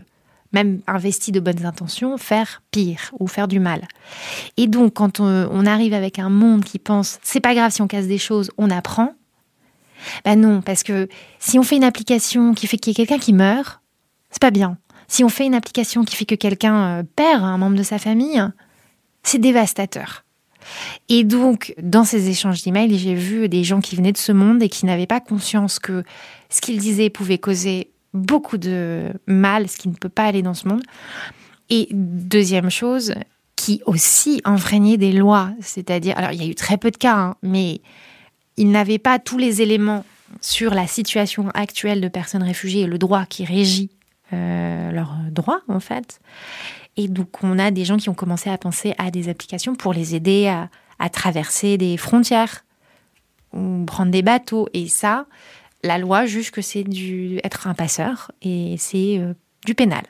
même 0.52 0.80
investie 0.86 1.32
de 1.32 1.40
bonnes 1.40 1.66
intentions, 1.66 2.16
faire 2.18 2.62
pire 2.70 3.10
ou 3.18 3.26
faire 3.26 3.48
du 3.48 3.58
mal. 3.58 3.86
Et 4.56 4.66
donc, 4.66 4.94
quand 4.94 5.20
on, 5.20 5.66
arrive 5.66 5.94
avec 5.94 6.18
un 6.18 6.30
monde 6.30 6.64
qui 6.64 6.78
pense 6.78 7.18
c'est 7.22 7.40
pas 7.40 7.54
grave 7.54 7.70
si 7.70 7.82
on 7.82 7.86
casse 7.88 8.06
des 8.06 8.18
choses, 8.18 8.50
on 8.58 8.70
apprend. 8.70 9.14
Ben 10.24 10.40
non, 10.40 10.62
parce 10.62 10.82
que 10.82 11.08
si 11.38 11.58
on 11.58 11.62
fait 11.62 11.76
une 11.76 11.84
application 11.84 12.54
qui 12.54 12.66
fait 12.66 12.78
qu'il 12.78 12.90
y 12.90 12.92
ait 12.92 13.06
quelqu'un 13.06 13.22
qui 13.22 13.32
meurt, 13.32 13.80
c'est 14.30 14.40
pas 14.40 14.50
bien. 14.50 14.78
Si 15.08 15.24
on 15.24 15.28
fait 15.28 15.46
une 15.46 15.54
application 15.54 16.04
qui 16.04 16.16
fait 16.16 16.24
que 16.24 16.34
quelqu'un 16.34 17.00
euh, 17.00 17.02
perd 17.16 17.42
un 17.42 17.58
membre 17.58 17.76
de 17.76 17.82
sa 17.82 17.98
famille, 17.98 18.42
c'est 19.22 19.38
dévastateur. 19.38 20.24
Et 21.08 21.24
donc, 21.24 21.74
dans 21.82 22.04
ces 22.04 22.28
échanges 22.28 22.62
d'emails, 22.62 22.96
j'ai 22.96 23.14
vu 23.14 23.48
des 23.48 23.64
gens 23.64 23.80
qui 23.80 23.96
venaient 23.96 24.12
de 24.12 24.18
ce 24.18 24.32
monde 24.32 24.62
et 24.62 24.68
qui 24.68 24.86
n'avaient 24.86 25.06
pas 25.06 25.20
conscience 25.20 25.78
que 25.78 26.04
ce 26.48 26.60
qu'ils 26.60 26.78
disaient 26.78 27.10
pouvait 27.10 27.38
causer 27.38 27.90
beaucoup 28.14 28.58
de 28.58 29.12
mal, 29.26 29.68
ce 29.68 29.76
qui 29.76 29.88
ne 29.88 29.94
peut 29.94 30.08
pas 30.08 30.24
aller 30.24 30.42
dans 30.42 30.54
ce 30.54 30.68
monde. 30.68 30.82
Et 31.70 31.88
deuxième 31.92 32.70
chose, 32.70 33.14
qui 33.56 33.82
aussi 33.86 34.40
enfreignait 34.44 34.96
des 34.96 35.12
lois, 35.12 35.50
c'est-à-dire, 35.60 36.16
alors 36.16 36.32
il 36.32 36.42
y 36.42 36.46
a 36.46 36.48
eu 36.48 36.54
très 36.54 36.76
peu 36.76 36.90
de 36.90 36.96
cas, 36.96 37.16
hein, 37.16 37.36
mais 37.42 37.80
ils 38.60 38.70
n'avaient 38.70 38.98
pas 38.98 39.18
tous 39.18 39.38
les 39.38 39.62
éléments 39.62 40.04
sur 40.42 40.74
la 40.74 40.86
situation 40.86 41.48
actuelle 41.54 42.02
de 42.02 42.08
personnes 42.08 42.42
réfugiées 42.42 42.82
et 42.82 42.86
le 42.86 42.98
droit 42.98 43.24
qui 43.24 43.46
régit 43.46 43.88
euh, 44.34 44.92
leurs 44.92 45.16
droits, 45.30 45.62
en 45.66 45.80
fait. 45.80 46.20
Et 46.98 47.08
donc, 47.08 47.42
on 47.42 47.58
a 47.58 47.70
des 47.70 47.86
gens 47.86 47.96
qui 47.96 48.10
ont 48.10 48.14
commencé 48.14 48.50
à 48.50 48.58
penser 48.58 48.94
à 48.98 49.10
des 49.10 49.30
applications 49.30 49.74
pour 49.74 49.94
les 49.94 50.14
aider 50.14 50.46
à, 50.46 50.68
à 50.98 51.08
traverser 51.08 51.78
des 51.78 51.96
frontières 51.96 52.66
ou 53.54 53.84
prendre 53.86 54.12
des 54.12 54.22
bateaux. 54.22 54.68
Et 54.74 54.88
ça, 54.88 55.24
la 55.82 55.96
loi 55.96 56.26
juge 56.26 56.50
que 56.50 56.60
c'est 56.60 56.84
du 56.84 57.40
être 57.42 57.66
un 57.66 57.74
passeur 57.74 58.30
et 58.42 58.76
c'est 58.78 59.16
euh, 59.18 59.32
du 59.64 59.74
pénal. 59.74 60.02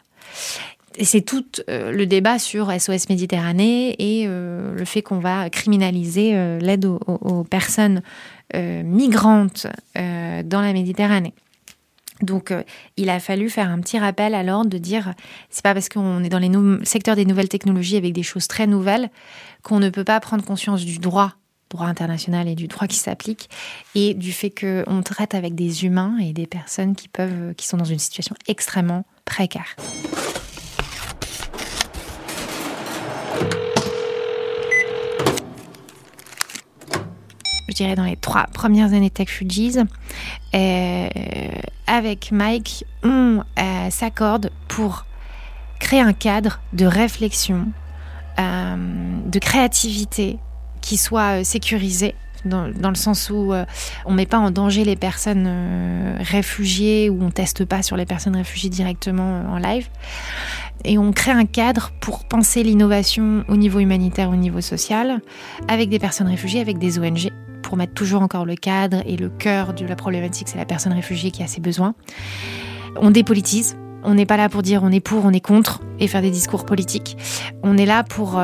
Et 1.01 1.05
c'est 1.05 1.23
tout 1.23 1.47
euh, 1.71 1.93
le 1.93 2.07
débat 2.07 2.39
sur 2.39 2.71
SOS 2.71 3.09
Méditerranée 3.09 3.97
et 3.99 4.27
euh, 4.29 4.75
le 4.75 4.85
fait 4.85 5.01
qu'on 5.01 5.19
va 5.19 5.49
criminaliser 5.49 6.33
l'aide 6.61 6.85
aux, 6.85 7.45
personnes 7.45 8.03
migrantes 8.55 9.67
dans 9.95 10.61
la 10.61 10.73
Méditerranée. 10.73 11.33
Donc, 12.21 12.53
il 12.99 13.09
a 13.09 13.19
fallu 13.19 13.49
faire 13.49 13.71
un 13.71 13.81
petit 13.81 13.99
rappel 13.99 14.35
à 14.35 14.43
l'ordre 14.43 14.69
de 14.69 14.77
dire 14.77 15.15
c'est 15.49 15.63
pas 15.63 15.73
parce 15.73 15.89
qu'on 15.89 16.23
est 16.23 16.29
dans 16.29 16.39
les 16.39 16.51
secteurs 16.85 17.17
des 17.17 17.25
nouvelles 17.25 17.49
technologies 17.49 17.97
avec 17.97 18.13
des 18.13 18.23
choses 18.23 18.47
très 18.47 18.67
nouvelles 18.67 19.09
qu'on 19.63 19.81
ne 19.81 19.89
peut 19.89 20.05
pas 20.05 20.21
prendre 20.21 20.45
conscience 20.45 20.85
du 20.85 20.99
droit 20.99 21.33
droit 21.71 21.87
international 21.87 22.49
et 22.49 22.55
du 22.55 22.67
droit 22.67 22.89
qui 22.89 22.97
s'applique, 22.97 23.49
et 23.95 24.15
du 24.15 24.33
fait 24.33 24.51
qu'on 24.51 25.03
traite 25.03 25.35
avec 25.35 25.55
des 25.55 25.85
humains 25.85 26.19
et 26.19 26.33
des 26.33 26.47
personnes 26.47 26.95
qui, 26.97 27.09
peuvent, 27.09 27.55
qui 27.55 27.67
sont 27.67 27.77
dans 27.77 27.85
une 27.85 27.99
situation 27.99 28.35
extrêmement 28.49 29.07
précaire. 29.25 29.77
Je 37.71 37.77
dirais 37.77 37.95
dans 37.95 38.05
les 38.05 38.17
trois 38.17 38.47
premières 38.53 38.93
années 38.93 39.11
Tech 39.11 39.29
Fugees, 39.29 39.85
euh, 40.55 41.09
avec 41.87 42.33
Mike, 42.33 42.85
on 43.03 43.43
euh, 43.59 43.91
s'accorde 43.91 44.51
pour 44.69 45.07
créer 45.79 46.01
un 46.01 46.13
cadre 46.13 46.61
de 46.73 46.85
réflexion, 46.85 47.69
euh, 48.39 48.77
de 49.25 49.39
créativité, 49.39 50.39
qui 50.81 50.97
soit 50.97 51.45
sécurisé 51.45 52.15
dans, 52.45 52.67
le 52.67 52.95
sens 52.95 53.29
où 53.29 53.53
on 54.07 54.11
ne 54.11 54.17
met 54.17 54.25
pas 54.25 54.39
en 54.39 54.51
danger 54.51 54.83
les 54.83 54.97
personnes 54.97 56.17
réfugiées 56.21 57.11
ou 57.11 57.23
on 57.23 57.31
teste 57.31 57.67
pas 57.67 57.83
sur 57.83 57.99
les 57.99 58.07
personnes 58.07 58.35
réfugiées 58.35 58.71
directement 58.71 59.45
en 59.47 59.59
live. 59.59 59.89
Et 60.85 60.97
on 60.97 61.13
crée 61.13 61.33
un 61.33 61.45
cadre 61.45 61.93
pour 62.01 62.25
penser 62.25 62.63
l'innovation 62.63 63.45
au 63.49 63.57
niveau 63.57 63.81
humanitaire, 63.81 64.31
au 64.31 64.37
niveau 64.37 64.63
social, 64.63 65.21
avec 65.69 65.91
des 65.91 65.99
personnes 65.99 66.29
réfugiées, 66.29 66.63
avec 66.63 66.79
des 66.79 66.99
ONG, 66.99 67.31
pour 67.71 67.79
mettre 67.79 67.95
toujours 67.95 68.21
encore 68.21 68.47
le 68.47 68.57
cadre 68.57 69.01
et 69.07 69.17
le 69.17 69.29
cœur 69.29 69.75
de 69.75 69.87
la 69.87 69.95
problématique, 69.95 70.49
c'est 70.49 70.59
la 70.59 70.65
personne 70.65 70.93
réfugiée 70.93 71.31
qui 71.31 71.45
a 71.45 71.47
ses 71.47 71.61
besoins. 71.61 71.95
On 72.97 73.13
dépolitise, 73.13 73.79
on 74.03 74.15
n'est 74.15 74.27
pas 74.27 74.37
là 74.37 74.49
pour 74.49 74.63
dire 74.63 74.83
on 74.83 74.91
est 74.91 74.99
pour, 74.99 75.25
on 75.25 75.31
est 75.31 75.41
contre 75.41 75.81
et 76.01 76.09
faire 76.09 76.21
des 76.21 76.33
discours 76.33 76.67
politiques. 76.67 77.17
On 77.63 77.77
est 77.77 77.87
là 77.87 78.03
pour, 78.03 78.41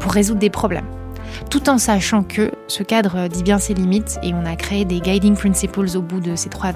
pour 0.00 0.12
résoudre 0.12 0.40
des 0.40 0.50
problèmes 0.50 1.01
tout 1.50 1.68
en 1.68 1.78
sachant 1.78 2.22
que 2.22 2.50
ce 2.68 2.82
cadre 2.82 3.28
dit 3.28 3.42
bien 3.42 3.58
ses 3.58 3.74
limites 3.74 4.18
et 4.22 4.32
on 4.34 4.44
a 4.44 4.56
créé 4.56 4.84
des 4.84 5.00
guiding 5.00 5.34
principles 5.34 5.96
au 5.96 6.02
bout 6.02 6.20
de 6.20 6.36
ces 6.36 6.48
trois, 6.48 6.72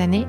années. 0.00 0.26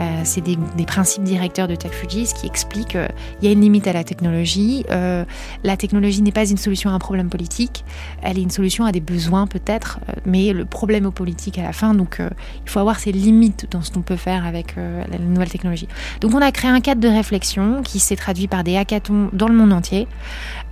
Euh, 0.00 0.20
c'est 0.24 0.40
des, 0.40 0.56
principes 0.86 1.24
directeurs 1.24 1.68
de 1.68 1.74
TechFugis 1.74 2.32
qui 2.34 2.46
expliquent 2.46 2.88
qu'il 2.88 3.08
y 3.42 3.48
a 3.48 3.52
une 3.52 3.60
limite 3.60 3.86
à 3.86 3.92
la 3.92 4.04
technologie. 4.04 4.84
Euh, 4.90 5.24
la 5.64 5.76
technologie 5.76 6.22
n'est 6.22 6.32
pas 6.32 6.48
une 6.48 6.56
solution 6.56 6.90
à 6.90 6.92
un 6.92 6.98
problème 6.98 7.28
politique, 7.28 7.84
elle 8.22 8.38
est 8.38 8.42
une 8.42 8.50
solution 8.50 8.84
à 8.84 8.92
des 8.92 9.00
besoins 9.00 9.46
peut-être, 9.46 10.00
euh, 10.08 10.12
mais 10.24 10.52
le 10.52 10.64
problème 10.64 11.06
au 11.06 11.10
politique 11.10 11.58
à 11.58 11.62
la 11.62 11.72
fin. 11.72 11.94
Donc 11.94 12.20
il 12.20 12.70
faut 12.70 12.80
avoir 12.80 12.98
ses 12.98 13.12
limites 13.12 13.66
dans 13.70 13.82
ce 13.82 13.90
qu'on 13.90 14.02
peut 14.02 14.16
faire 14.16 14.46
avec 14.46 14.76
la 14.76 15.18
nouvelle 15.18 15.50
technologie. 15.50 15.88
Donc 16.20 16.34
on 16.34 16.40
a 16.40 16.50
créé 16.52 16.70
un 16.70 16.80
cadre 16.80 17.00
de 17.00 17.08
réflexion 17.08 17.82
qui 17.82 17.98
s'est 17.98 18.16
traduit 18.16 18.48
par 18.48 18.64
des 18.64 18.76
hackathons 18.76 19.30
dans 19.32 19.48
le 19.48 19.54
monde 19.54 19.72
entier. 19.72 20.06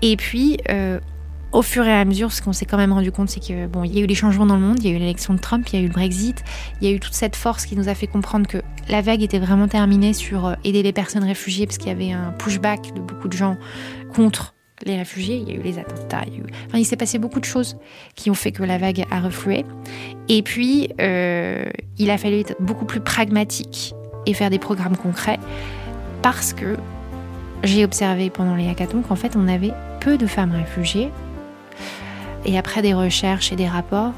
Et 0.03 0.16
puis, 0.16 0.59
au 1.57 1.62
fur 1.62 1.87
et 1.87 1.92
à 1.92 2.05
mesure, 2.05 2.33
ce 2.33 2.42
qu'on 2.42 2.53
s'est 2.53 2.66
quand 2.66 2.77
même 2.77 2.92
rendu 2.92 3.11
compte, 3.11 3.31
c'est 3.31 3.40
que 3.40 3.66
bon, 3.66 3.83
il 3.83 3.95
y 3.95 3.99
a 3.99 4.03
eu 4.03 4.07
des 4.07 4.14
changements 4.14 4.45
dans 4.45 4.57
le 4.57 4.61
monde, 4.61 4.77
il 4.81 4.90
y 4.90 4.92
a 4.92 4.95
eu 4.95 4.99
l'élection 4.99 5.33
de 5.33 5.38
Trump, 5.38 5.66
il 5.73 5.79
y 5.79 5.83
a 5.83 5.83
eu 5.83 5.88
le 5.88 5.92
Brexit, 5.92 6.45
il 6.83 6.88
y 6.88 6.92
a 6.92 6.95
eu 6.95 7.01
toute 7.01 7.14
cette 7.14 7.35
force 7.35 7.64
qui 7.64 7.77
nous 7.77 7.88
a 7.88 7.95
fait 7.95 8.07
comprendre 8.07 8.47
que 8.47 8.59
la 8.90 9.01
vague 9.01 9.23
était 9.23 9.38
vraiment 9.38 9.66
terminée 9.66 10.12
sur 10.12 10.45
euh, 10.45 10.55
aider 10.64 10.83
les 10.83 10.92
personnes 10.92 11.25
réfugiées, 11.25 11.64
parce 11.64 11.79
qu'il 11.79 11.88
y 11.88 11.92
avait 11.92 12.12
un 12.12 12.33
pushback 12.33 12.92
de 12.95 13.01
beaucoup 13.01 13.29
de 13.29 13.33
gens 13.33 13.57
contre 14.12 14.55
les 14.85 14.99
réfugiés. 14.99 15.37
Il 15.37 15.49
y 15.51 15.57
a 15.57 15.59
eu 15.59 15.62
les 15.62 15.79
attentats, 15.79 16.25
il, 16.27 16.42
enfin, 16.66 16.77
il 16.77 16.85
s'est 16.85 16.99
passé 16.99 17.19
beaucoup 17.19 17.40
de 17.40 17.47
choses 17.47 17.79
qui 18.16 18.31
ont 18.31 18.35
fait 18.35 18.53
que 18.53 18.62
la 18.62 18.77
vague 18.77 19.07
a 19.11 19.21
reflué. 19.21 19.64
Et 20.29 20.42
puis, 20.42 20.90
euh, 21.01 21.64
il 21.97 22.11
a 22.11 22.19
fallu 22.19 22.40
être 22.40 22.57
beaucoup 22.61 22.85
plus 22.85 23.01
pragmatique 23.01 23.95
et 24.27 24.35
faire 24.35 24.51
des 24.51 24.59
programmes 24.59 24.99
concrets, 24.99 25.40
parce 26.21 26.53
que 26.53 26.77
j'ai 27.64 27.83
observé 27.83 28.29
pendant 28.29 28.57
les 28.57 28.69
hackathons 28.69 29.01
qu'en 29.01 29.16
fait, 29.16 29.37
on 29.37 29.49
avait 29.49 29.73
peu 30.01 30.19
de 30.19 30.27
femmes 30.27 30.53
réfugiées 30.53 31.11
et 32.47 32.57
après 32.57 32.81
des 32.81 32.95
recherches 32.95 33.53
et 33.53 33.57
des 33.57 33.69
rapports, 33.69 34.13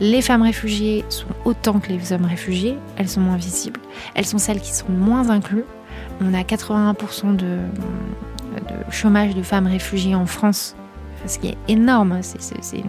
les 0.00 0.22
femmes 0.22 0.42
réfugiées 0.42 1.04
sont 1.08 1.26
autant 1.44 1.80
que 1.80 1.88
les 1.88 2.12
hommes 2.12 2.24
réfugiés, 2.24 2.76
elles 2.96 3.08
sont 3.08 3.20
moins 3.20 3.36
visibles, 3.36 3.80
elles 4.14 4.24
sont 4.24 4.38
celles 4.38 4.60
qui 4.60 4.72
sont 4.72 4.90
moins 4.90 5.28
incluses. 5.28 5.64
On 6.20 6.32
a 6.32 6.42
81% 6.42 7.36
de, 7.36 7.58
chômage 8.90 9.34
de 9.34 9.42
femmes 9.42 9.66
réfugiées 9.66 10.14
en 10.14 10.26
France, 10.26 10.76
ce 11.26 11.38
qui 11.38 11.48
est 11.48 11.58
énorme, 11.68 12.20
c'est 12.22 12.82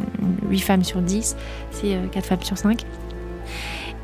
8 0.49 0.59
femmes 0.59 0.83
sur 0.83 1.01
10, 1.01 1.35
c'est 1.71 1.99
4 2.11 2.17
euh, 2.17 2.21
femmes 2.21 2.43
sur 2.43 2.57
5. 2.57 2.85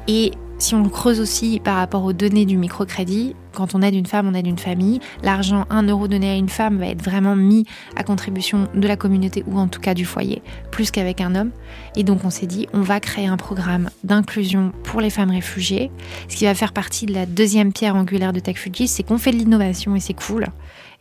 Et 0.08 0.32
si 0.60 0.76
on 0.76 0.84
creuse 0.90 1.20
aussi 1.22 1.60
par 1.60 1.78
rapport 1.78 2.04
aux 2.04 2.14
données 2.14 2.46
du 2.46 2.58
microcrédit, 2.58 3.36
quand 3.54 3.76
on 3.76 3.82
aide 3.82 3.96
une 3.96 4.06
femme, 4.06 4.28
on 4.28 4.34
aide 4.34 4.46
une 4.46 4.58
famille. 4.58 5.00
L'argent, 5.24 5.66
1 5.70 5.84
euro 5.84 6.08
donné 6.08 6.30
à 6.30 6.36
une 6.36 6.50
femme 6.50 6.78
va 6.78 6.88
être 6.88 7.02
vraiment 7.02 7.36
mis 7.36 7.66
à 7.96 8.04
contribution 8.04 8.68
de 8.76 8.88
la 8.88 8.96
communauté 8.96 9.44
ou 9.48 9.58
en 9.58 9.68
tout 9.68 9.80
cas 9.80 9.94
du 9.94 10.06
foyer, 10.06 10.42
plus 10.72 10.92
qu'avec 10.92 11.22
un 11.22 11.34
homme. 11.34 11.52
Et 11.96 12.04
donc 12.04 12.26
on 12.26 12.30
s'est 12.30 12.46
dit, 12.46 12.68
on 12.74 12.82
va 12.82 13.00
créer 13.00 13.28
un 13.28 13.38
programme 13.38 13.90
d'inclusion 14.04 14.72
pour 14.84 15.02
les 15.02 15.10
femmes 15.10 15.32
réfugiées. 15.32 15.92
Ce 16.28 16.36
qui 16.36 16.46
va 16.46 16.54
faire 16.54 16.74
partie 16.74 17.06
de 17.06 17.14
la 17.14 17.26
deuxième 17.26 17.74
pierre 17.74 17.96
angulaire 17.96 18.34
de 18.34 18.40
TechFugis, 18.40 18.88
c'est 18.88 19.04
qu'on 19.04 19.18
fait 19.18 19.32
de 19.32 19.38
l'innovation 19.38 19.96
et 19.96 20.00
c'est 20.00 20.14
cool. 20.14 20.46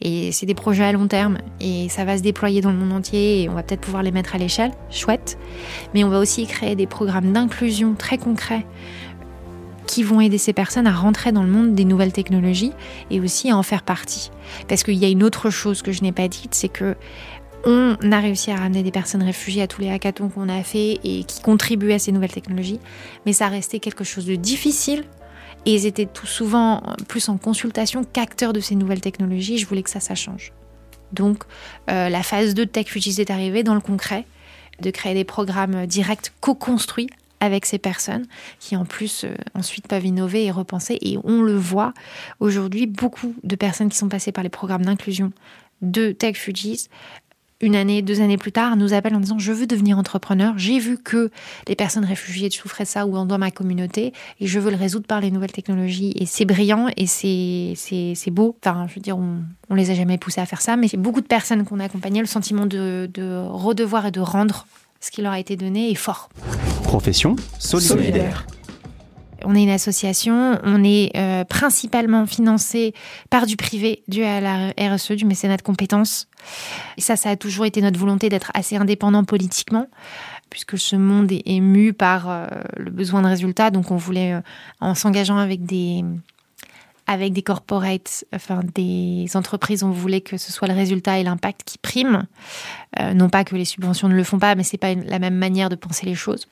Et 0.00 0.30
c'est 0.30 0.46
des 0.46 0.54
projets 0.54 0.84
à 0.84 0.92
long 0.92 1.08
terme 1.08 1.38
et 1.60 1.88
ça 1.88 2.04
va 2.04 2.16
se 2.16 2.22
déployer 2.22 2.60
dans 2.60 2.70
le 2.70 2.76
monde 2.76 2.92
entier 2.92 3.42
et 3.42 3.48
on 3.48 3.54
va 3.54 3.64
peut-être 3.64 3.80
pouvoir 3.80 4.04
les 4.04 4.12
mettre 4.12 4.36
à 4.36 4.38
l'échelle, 4.38 4.70
chouette. 4.90 5.38
Mais 5.92 6.04
on 6.04 6.08
va 6.08 6.20
aussi 6.20 6.46
créer 6.46 6.76
des 6.76 6.86
programmes 6.86 7.32
d'inclusion 7.32 7.94
très 7.94 8.16
concrets 8.16 8.64
qui 9.88 10.02
vont 10.02 10.20
aider 10.20 10.38
ces 10.38 10.52
personnes 10.52 10.86
à 10.86 10.92
rentrer 10.92 11.32
dans 11.32 11.42
le 11.42 11.48
monde 11.48 11.74
des 11.74 11.86
nouvelles 11.86 12.12
technologies 12.12 12.72
et 13.10 13.20
aussi 13.20 13.50
à 13.50 13.56
en 13.56 13.62
faire 13.62 13.82
partie. 13.82 14.30
Parce 14.68 14.82
qu'il 14.84 14.94
y 14.94 15.04
a 15.06 15.08
une 15.08 15.24
autre 15.24 15.48
chose 15.48 15.80
que 15.80 15.92
je 15.92 16.02
n'ai 16.02 16.12
pas 16.12 16.28
dite, 16.28 16.54
c'est 16.54 16.68
que 16.68 16.94
on 17.64 17.96
a 18.12 18.20
réussi 18.20 18.52
à 18.52 18.56
ramener 18.56 18.82
des 18.84 18.92
personnes 18.92 19.22
réfugiées 19.22 19.62
à 19.62 19.66
tous 19.66 19.80
les 19.80 19.90
hackathons 19.90 20.28
qu'on 20.28 20.48
a 20.48 20.62
fait 20.62 21.00
et 21.02 21.24
qui 21.24 21.40
contribuent 21.40 21.92
à 21.92 21.98
ces 21.98 22.12
nouvelles 22.12 22.30
technologies, 22.30 22.78
mais 23.26 23.32
ça 23.32 23.48
restait 23.48 23.80
quelque 23.80 24.04
chose 24.04 24.26
de 24.26 24.36
difficile 24.36 25.04
et 25.66 25.74
ils 25.74 25.86
étaient 25.86 26.06
tout 26.06 26.26
souvent 26.26 26.82
plus 27.08 27.28
en 27.30 27.38
consultation 27.38 28.04
qu'acteurs 28.04 28.52
de 28.52 28.60
ces 28.60 28.76
nouvelles 28.76 29.00
technologies. 29.00 29.58
Je 29.58 29.66
voulais 29.66 29.82
que 29.82 29.90
ça, 29.90 30.00
ça 30.00 30.14
change. 30.14 30.52
Donc 31.12 31.42
euh, 31.90 32.10
la 32.10 32.22
phase 32.22 32.54
2 32.54 32.66
de 32.66 32.70
TechFugis 32.70 33.20
est 33.20 33.30
arrivée 33.30 33.62
dans 33.62 33.74
le 33.74 33.80
concret, 33.80 34.26
de 34.80 34.90
créer 34.90 35.14
des 35.14 35.24
programmes 35.24 35.86
directs 35.86 36.30
co-construits 36.40 37.08
avec 37.40 37.66
ces 37.66 37.78
personnes 37.78 38.26
qui 38.58 38.76
en 38.76 38.84
plus 38.84 39.24
euh, 39.24 39.34
ensuite 39.54 39.88
peuvent 39.88 40.06
innover 40.06 40.44
et 40.44 40.50
repenser. 40.50 40.98
Et 41.02 41.18
on 41.24 41.42
le 41.42 41.56
voit 41.56 41.94
aujourd'hui, 42.40 42.86
beaucoup 42.86 43.34
de 43.42 43.56
personnes 43.56 43.88
qui 43.88 43.98
sont 43.98 44.08
passées 44.08 44.32
par 44.32 44.44
les 44.44 44.50
programmes 44.50 44.84
d'inclusion 44.84 45.32
de 45.82 46.12
Tech 46.12 46.36
Fujis 46.36 46.88
une 47.60 47.74
année, 47.74 48.02
deux 48.02 48.20
années 48.20 48.36
plus 48.36 48.52
tard, 48.52 48.76
nous 48.76 48.94
appellent 48.94 49.16
en 49.16 49.20
disant 49.20 49.38
je 49.38 49.52
veux 49.52 49.66
devenir 49.66 49.98
entrepreneur. 49.98 50.54
J'ai 50.56 50.78
vu 50.78 50.96
que 50.96 51.30
les 51.66 51.74
personnes 51.74 52.04
réfugiées 52.04 52.50
souffraient 52.50 52.84
ça 52.84 53.06
ou 53.06 53.24
dans 53.26 53.38
ma 53.38 53.50
communauté 53.50 54.12
et 54.40 54.46
je 54.46 54.60
veux 54.60 54.70
le 54.70 54.76
résoudre 54.76 55.06
par 55.06 55.20
les 55.20 55.30
nouvelles 55.30 55.52
technologies. 55.52 56.12
Et 56.16 56.26
c'est 56.26 56.44
brillant 56.44 56.88
et 56.96 57.06
c'est, 57.06 57.72
c'est, 57.76 58.30
beau. 58.30 58.56
Enfin, 58.64 58.86
je 58.88 58.94
veux 58.94 59.00
dire, 59.00 59.18
on, 59.18 59.42
on 59.70 59.74
les 59.74 59.90
a 59.90 59.94
jamais 59.94 60.18
poussés 60.18 60.40
à 60.40 60.46
faire 60.46 60.60
ça, 60.60 60.76
mais 60.76 60.88
c'est 60.88 60.96
beaucoup 60.96 61.20
de 61.20 61.26
personnes 61.26 61.64
qu'on 61.64 61.80
a 61.80 61.84
accompagnées. 61.84 62.20
Le 62.20 62.26
sentiment 62.26 62.66
de, 62.66 63.10
de 63.12 63.42
redevoir 63.48 64.06
et 64.06 64.10
de 64.10 64.20
rendre 64.20 64.66
ce 65.00 65.10
qui 65.10 65.22
leur 65.22 65.32
a 65.32 65.40
été 65.40 65.56
donné 65.56 65.90
est 65.90 65.96
fort. 65.96 66.28
Profession 66.88 67.36
solidaire. 67.58 68.46
on 69.44 69.54
est 69.54 69.62
une 69.62 69.68
association, 69.68 70.58
on 70.64 70.82
est 70.82 71.10
euh, 71.16 71.44
principalement 71.44 72.24
financé 72.26 72.94
par 73.28 73.44
du 73.44 73.56
privé, 73.58 74.02
dû 74.08 74.24
à 74.24 74.40
la 74.40 74.72
RSE, 74.94 75.12
du 75.12 75.26
mécénat 75.26 75.58
de 75.58 75.62
compétences. 75.62 76.28
Et 76.96 77.02
ça, 77.02 77.16
ça 77.16 77.28
a 77.28 77.36
toujours 77.36 77.66
été 77.66 77.82
notre 77.82 77.98
volonté 77.98 78.30
d'être 78.30 78.50
assez 78.54 78.76
indépendant 78.76 79.22
politiquement, 79.24 79.86
puisque 80.48 80.78
ce 80.78 80.96
monde 80.96 81.30
est 81.30 81.42
ému 81.44 81.92
par 81.92 82.30
euh, 82.30 82.46
le 82.78 82.90
besoin 82.90 83.20
de 83.20 83.26
résultats. 83.28 83.70
Donc 83.70 83.90
on 83.90 83.96
voulait, 83.96 84.32
euh, 84.32 84.40
en 84.80 84.94
s'engageant 84.94 85.36
avec 85.36 85.66
des 85.66 86.02
avec 87.10 87.32
des 87.32 87.40
corporates, 87.42 88.24
enfin 88.34 88.60
des 88.74 89.26
entreprises, 89.34 89.82
on 89.82 89.90
voulait 89.90 90.20
que 90.20 90.36
ce 90.36 90.52
soit 90.52 90.68
le 90.68 90.74
résultat 90.74 91.18
et 91.18 91.22
l'impact 91.22 91.62
qui 91.64 91.78
priment. 91.78 92.24
Euh, 93.00 93.14
non 93.14 93.30
pas 93.30 93.44
que 93.44 93.56
les 93.56 93.64
subventions 93.64 94.08
ne 94.08 94.14
le 94.14 94.24
font 94.24 94.38
pas, 94.38 94.54
mais 94.54 94.62
c'est 94.62 94.76
pas 94.76 94.90
une- 94.90 95.04
la 95.04 95.18
même 95.18 95.34
manière 95.36 95.70
de 95.70 95.74
penser 95.74 96.04
les 96.04 96.14
choses. 96.14 96.46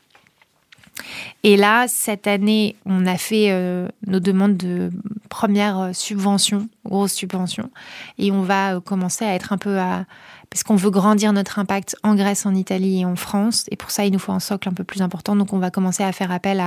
Et 1.43 1.57
là, 1.57 1.87
cette 1.89 2.27
année, 2.27 2.77
on 2.85 3.07
a 3.07 3.17
fait 3.17 3.51
euh, 3.51 3.89
nos 4.07 4.21
demandes 4.21 4.57
de 4.57 4.91
première 5.29 5.79
euh, 5.79 5.93
subvention, 5.93 6.69
grosse 6.85 7.13
subvention, 7.13 7.71
et 8.19 8.33
on 8.33 8.43
va 8.43 8.77
euh, 8.77 8.81
commencer 8.81 9.25
à 9.25 9.35
être 9.35 9.53
un 9.53 9.59
peu 9.59 9.79
à 9.79 10.05
parce 10.49 10.63
qu'on 10.63 10.77
veut 10.77 10.91
grandir 10.91 11.33
notre 11.33 11.59
impact 11.59 11.97
en 12.03 12.15
Grèce, 12.15 12.47
en 12.47 12.55
Italie 12.55 13.01
et 13.01 13.05
en 13.05 13.17
France, 13.17 13.67
et 13.71 13.77
pour 13.77 13.91
ça, 13.91 14.07
il 14.07 14.13
nous 14.13 14.19
faut 14.19 14.33
un 14.33 14.41
socle 14.41 14.69
un 14.69 14.73
peu 14.73 14.85
plus 14.85 15.03
important. 15.03 15.37
Donc, 15.37 15.53
on 15.53 15.59
va 15.59 15.71
commencer 15.71 16.05
à 16.05 16.13
faire 16.13 16.31
appel 16.31 16.63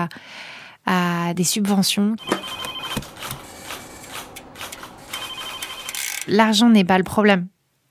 à, 0.86 1.34
des 1.34 1.44
subventions. 1.44 2.15
L'argent 6.28 6.70
n'est 6.70 6.84
pas 6.84 6.98
le 6.98 7.04
problème. 7.04 7.48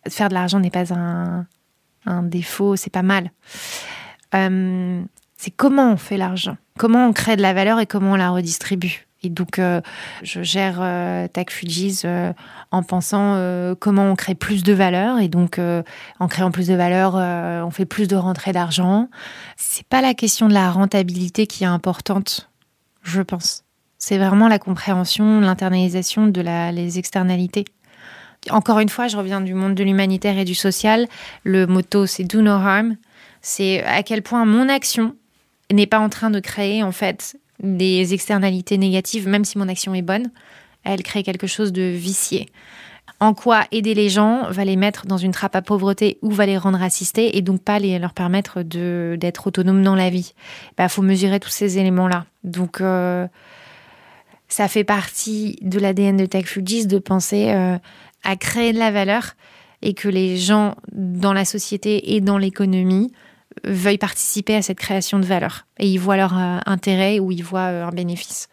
Faire 0.08 0.28
de 0.28 0.34
l'argent 0.34 0.60
n'est 0.60 0.70
pas 0.70 0.92
un, 0.92 1.46
défaut, 2.22 2.76
c'est 2.76 2.90
pas 2.90 3.02
mal. 3.02 3.32
C'est 5.38 5.50
comment 5.50 5.92
on 5.92 5.96
fait 5.96 6.18
l'argent, 6.18 6.58
comment 6.76 7.06
on 7.06 7.14
crée 7.14 7.36
de 7.36 7.42
la 7.42 7.54
valeur 7.54 7.80
et 7.80 7.86
comment 7.86 8.12
on 8.12 8.16
la 8.16 8.28
redistribue? 8.28 9.06
Et 9.22 9.30
donc, 9.30 9.58
euh, 9.58 9.80
je 10.22 10.42
gère 10.42 10.78
euh, 10.80 11.26
Tag 11.26 11.50
Fujis 11.50 12.02
euh, 12.04 12.32
en 12.70 12.84
pensant 12.84 13.34
euh, 13.34 13.74
comment 13.74 14.08
on 14.10 14.14
crée 14.14 14.36
plus 14.36 14.62
de 14.62 14.72
valeur. 14.72 15.18
Et 15.18 15.26
donc, 15.26 15.58
euh, 15.58 15.82
en 16.20 16.28
créant 16.28 16.52
plus 16.52 16.68
de 16.68 16.74
valeur, 16.74 17.14
on 17.66 17.70
fait 17.70 17.84
plus 17.84 18.06
de 18.06 18.14
rentrées 18.14 18.52
d'argent. 18.52 19.08
C'est 19.56 19.86
pas 19.86 20.02
la 20.02 20.14
question 20.14 20.48
de 20.48 20.54
la 20.54 20.70
rentabilité 20.70 21.48
qui 21.48 21.64
est 21.64 21.68
importante, 21.68 22.48
je 23.02 23.20
pense. 23.20 23.64
C'est 23.98 24.18
vraiment 24.18 24.46
la 24.46 24.60
compréhension, 24.60 25.40
l'internalisation 25.40 26.28
de 26.28 26.40
la, 26.40 26.70
les 26.70 27.00
externalités. 27.00 27.64
Encore 28.50 28.78
une 28.78 28.88
fois, 28.88 29.08
je 29.08 29.16
reviens 29.16 29.40
du 29.40 29.54
monde 29.54 29.74
de 29.74 29.82
l'humanitaire 29.82 30.38
et 30.38 30.44
du 30.44 30.54
social. 30.54 31.08
Le 31.42 31.66
motto, 31.66 32.06
c'est 32.06 32.22
do 32.22 32.40
no 32.40 32.52
harm. 32.52 32.96
C'est 33.40 33.82
à 33.82 34.04
quel 34.04 34.22
point 34.22 34.44
mon 34.44 34.68
action 34.68 35.16
n'est 35.76 35.86
pas 35.86 35.98
en 35.98 36.08
train 36.08 36.30
de 36.30 36.40
créer, 36.40 36.82
en 36.82 36.92
fait, 36.92 37.38
des 37.62 38.14
externalités 38.14 38.78
négatives, 38.78 39.28
même 39.28 39.44
si 39.44 39.58
mon 39.58 39.68
action 39.68 39.94
est 39.94 40.02
bonne. 40.02 40.30
Elle 40.84 41.02
crée 41.02 41.22
quelque 41.22 41.46
chose 41.46 41.72
de 41.72 41.82
vicié. 41.82 42.46
En 43.20 43.34
quoi 43.34 43.64
aider 43.72 43.94
les 43.94 44.08
gens 44.08 44.48
va 44.50 44.64
les 44.64 44.76
mettre 44.76 45.06
dans 45.06 45.16
une 45.16 45.32
trappe 45.32 45.56
à 45.56 45.62
pauvreté 45.62 46.18
ou 46.22 46.30
va 46.30 46.46
les 46.46 46.56
rendre 46.56 46.80
assistés 46.80 47.36
et 47.36 47.42
donc 47.42 47.62
pas 47.62 47.80
les, 47.80 47.98
leur 47.98 48.14
permettre 48.14 48.62
de, 48.62 49.16
d'être 49.18 49.48
autonomes 49.48 49.82
dans 49.82 49.96
la 49.96 50.08
vie? 50.08 50.34
Il 50.36 50.74
bah, 50.76 50.88
faut 50.88 51.02
mesurer 51.02 51.40
tous 51.40 51.50
ces 51.50 51.78
éléments-là. 51.78 52.26
Donc, 52.44 52.80
euh, 52.80 53.26
ça 54.48 54.68
fait 54.68 54.84
partie 54.84 55.58
de 55.62 55.80
l'ADN 55.80 56.16
de 56.16 56.26
Tech 56.26 56.46
Fujis 56.46 56.86
de 56.86 56.98
penser 56.98 57.50
euh, 57.50 57.76
à 58.22 58.36
créer 58.36 58.72
de 58.72 58.78
la 58.78 58.92
valeur 58.92 59.34
et 59.82 59.94
que 59.94 60.08
les 60.08 60.36
gens 60.36 60.76
dans 60.92 61.32
la 61.32 61.44
société 61.44 62.14
et 62.14 62.20
dans 62.20 62.38
l'économie 62.38 63.12
veuillent 63.64 63.98
participer 63.98 64.54
à 64.56 64.62
cette 64.62 64.78
création 64.78 65.18
de 65.18 65.26
valeur 65.26 65.66
et 65.78 65.88
ils 65.88 65.98
voient 65.98 66.16
leur 66.16 66.36
euh, 66.36 66.58
intérêt 66.66 67.18
ou 67.18 67.32
ils 67.32 67.44
voient 67.44 67.70
euh, 67.70 67.86
un 67.86 67.90
bénéfice. 67.90 68.48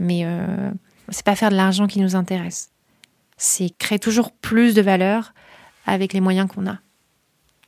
Mais 0.00 0.22
euh, 0.24 0.70
c'est 1.08 1.24
pas 1.24 1.36
faire 1.36 1.50
de 1.50 1.56
l'argent 1.56 1.86
qui 1.86 2.00
nous 2.00 2.16
intéresse. 2.16 2.70
C'est 3.36 3.70
créer 3.78 3.98
toujours 3.98 4.32
plus 4.32 4.74
de 4.74 4.82
valeur 4.82 5.34
avec 5.86 6.12
les 6.12 6.20
moyens 6.20 6.48
qu'on 6.48 6.66
a. 6.66 6.78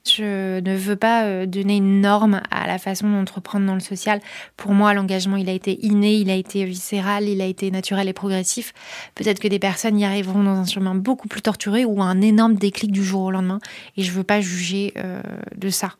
Je 0.04 0.60
ne 0.60 0.76
veux 0.76 0.96
pas 0.96 1.24
euh, 1.24 1.46
donner 1.46 1.76
une 1.76 2.00
norme 2.00 2.42
à 2.50 2.66
la 2.66 2.78
façon 2.78 3.08
d'entreprendre 3.08 3.66
dans 3.66 3.74
le 3.74 3.80
social. 3.80 4.20
Pour 4.56 4.72
moi, 4.72 4.94
l'engagement, 4.94 5.36
il 5.36 5.48
a 5.48 5.52
été 5.52 5.84
inné, 5.86 6.14
il 6.14 6.30
a 6.30 6.34
été 6.34 6.64
viscéral, 6.64 7.28
il 7.28 7.40
a 7.40 7.46
été 7.46 7.70
naturel 7.70 8.08
et 8.08 8.12
progressif. 8.12 8.72
Peut-être 9.14 9.38
que 9.38 9.48
des 9.48 9.60
personnes 9.60 9.98
y 9.98 10.04
arriveront 10.04 10.42
dans 10.42 10.56
un 10.56 10.66
chemin 10.66 10.94
beaucoup 10.94 11.28
plus 11.28 11.42
torturé 11.42 11.84
ou 11.84 12.02
un 12.02 12.20
énorme 12.20 12.54
déclic 12.54 12.90
du 12.90 13.04
jour 13.04 13.22
au 13.22 13.30
lendemain. 13.30 13.60
Et 13.96 14.02
je 14.02 14.10
veux 14.10 14.24
pas 14.24 14.40
juger 14.40 14.92
euh, 14.96 15.22
de 15.56 15.70
ça. 15.70 15.92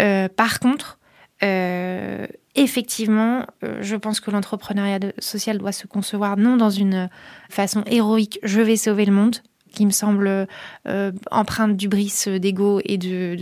Euh, 0.00 0.28
par 0.28 0.58
contre, 0.58 0.98
euh, 1.42 2.26
effectivement, 2.54 3.46
euh, 3.64 3.78
je 3.80 3.96
pense 3.96 4.20
que 4.20 4.30
l'entrepreneuriat 4.30 4.98
social 5.18 5.58
doit 5.58 5.72
se 5.72 5.86
concevoir 5.86 6.36
non 6.36 6.56
dans 6.56 6.70
une 6.70 7.08
façon 7.48 7.82
héroïque, 7.86 8.38
je 8.42 8.60
vais 8.60 8.76
sauver 8.76 9.04
le 9.06 9.12
monde, 9.12 9.36
qui 9.70 9.86
me 9.86 9.90
semble 9.90 10.46
euh, 10.88 11.12
empreinte 11.30 11.76
d'ubris, 11.76 12.12
d'ego 12.40 12.80
et 12.84 12.98
de, 12.98 13.36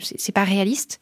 c'est 0.00 0.32
pas 0.32 0.44
réaliste, 0.44 1.00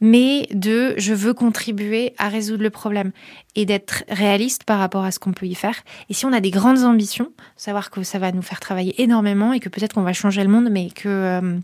mais 0.00 0.46
de 0.52 0.94
je 0.98 1.14
veux 1.14 1.32
contribuer 1.34 2.14
à 2.18 2.28
résoudre 2.28 2.62
le 2.62 2.70
problème 2.70 3.12
et 3.54 3.64
d'être 3.64 4.04
réaliste 4.08 4.64
par 4.64 4.78
rapport 4.78 5.04
à 5.04 5.10
ce 5.10 5.18
qu'on 5.18 5.32
peut 5.32 5.46
y 5.46 5.54
faire. 5.54 5.76
Et 6.10 6.14
si 6.14 6.26
on 6.26 6.32
a 6.32 6.40
des 6.40 6.50
grandes 6.50 6.82
ambitions, 6.84 7.28
savoir 7.56 7.90
que 7.90 8.02
ça 8.02 8.18
va 8.18 8.32
nous 8.32 8.42
faire 8.42 8.60
travailler 8.60 9.00
énormément 9.02 9.52
et 9.52 9.60
que 9.60 9.68
peut-être 9.68 9.94
qu'on 9.94 10.02
va 10.02 10.12
changer 10.12 10.42
le 10.42 10.50
monde, 10.50 10.68
mais 10.70 10.90
que, 10.90 11.08
euh, 11.08 11.58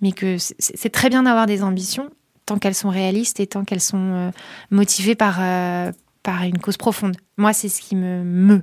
mais 0.00 0.12
que 0.12 0.36
c'est- 0.38 0.90
très 0.90 1.08
bien 1.08 1.22
d'avoir 1.22 1.46
des 1.46 1.62
ambitions 1.62 2.10
tant 2.46 2.58
qu'elles 2.58 2.74
sont 2.74 2.90
réalistes 2.90 3.40
et 3.40 3.46
tant 3.46 3.64
qu'elles 3.64 3.80
sont 3.80 4.12
euh, 4.12 4.30
motivées 4.70 5.14
par, 5.14 5.38
par 6.22 6.42
une 6.42 6.58
cause 6.58 6.76
profonde. 6.76 7.16
Moi, 7.36 7.52
c'est 7.52 7.68
ce 7.68 7.80
qui 7.80 7.94
me 7.94 8.22
meut. 8.24 8.62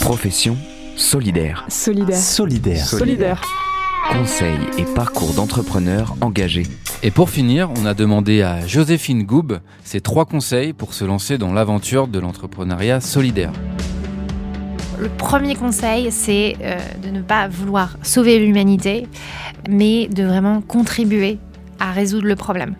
Profession 0.00 0.56
solidaire. 1.00 1.64
Solidaire. 1.68 2.18
Solidaire. 2.18 2.86
Solidaire. 2.86 3.42
Conseils 4.12 4.58
et 4.76 4.84
parcours 4.84 5.32
d'entrepreneurs 5.32 6.14
engagés. 6.20 6.66
Et 7.02 7.10
pour 7.10 7.30
finir, 7.30 7.70
on 7.76 7.86
a 7.86 7.94
demandé 7.94 8.42
à 8.42 8.66
Joséphine 8.66 9.22
Goub 9.22 9.58
ses 9.82 10.00
trois 10.00 10.26
conseils 10.26 10.72
pour 10.72 10.92
se 10.92 11.04
lancer 11.04 11.38
dans 11.38 11.52
l'aventure 11.52 12.06
de 12.06 12.18
l'entrepreneuriat 12.18 13.00
solidaire. 13.00 13.52
Le 14.98 15.08
premier 15.08 15.54
conseil, 15.54 16.12
c'est 16.12 16.56
euh, 16.60 16.78
de 17.02 17.08
ne 17.08 17.22
pas 17.22 17.48
vouloir 17.48 17.96
sauver 18.02 18.38
l'humanité, 18.38 19.06
mais 19.70 20.06
de 20.06 20.24
vraiment 20.24 20.60
contribuer 20.60 21.38
à 21.80 21.92
résoudre 21.92 22.26
le 22.26 22.36
problème. 22.36 22.74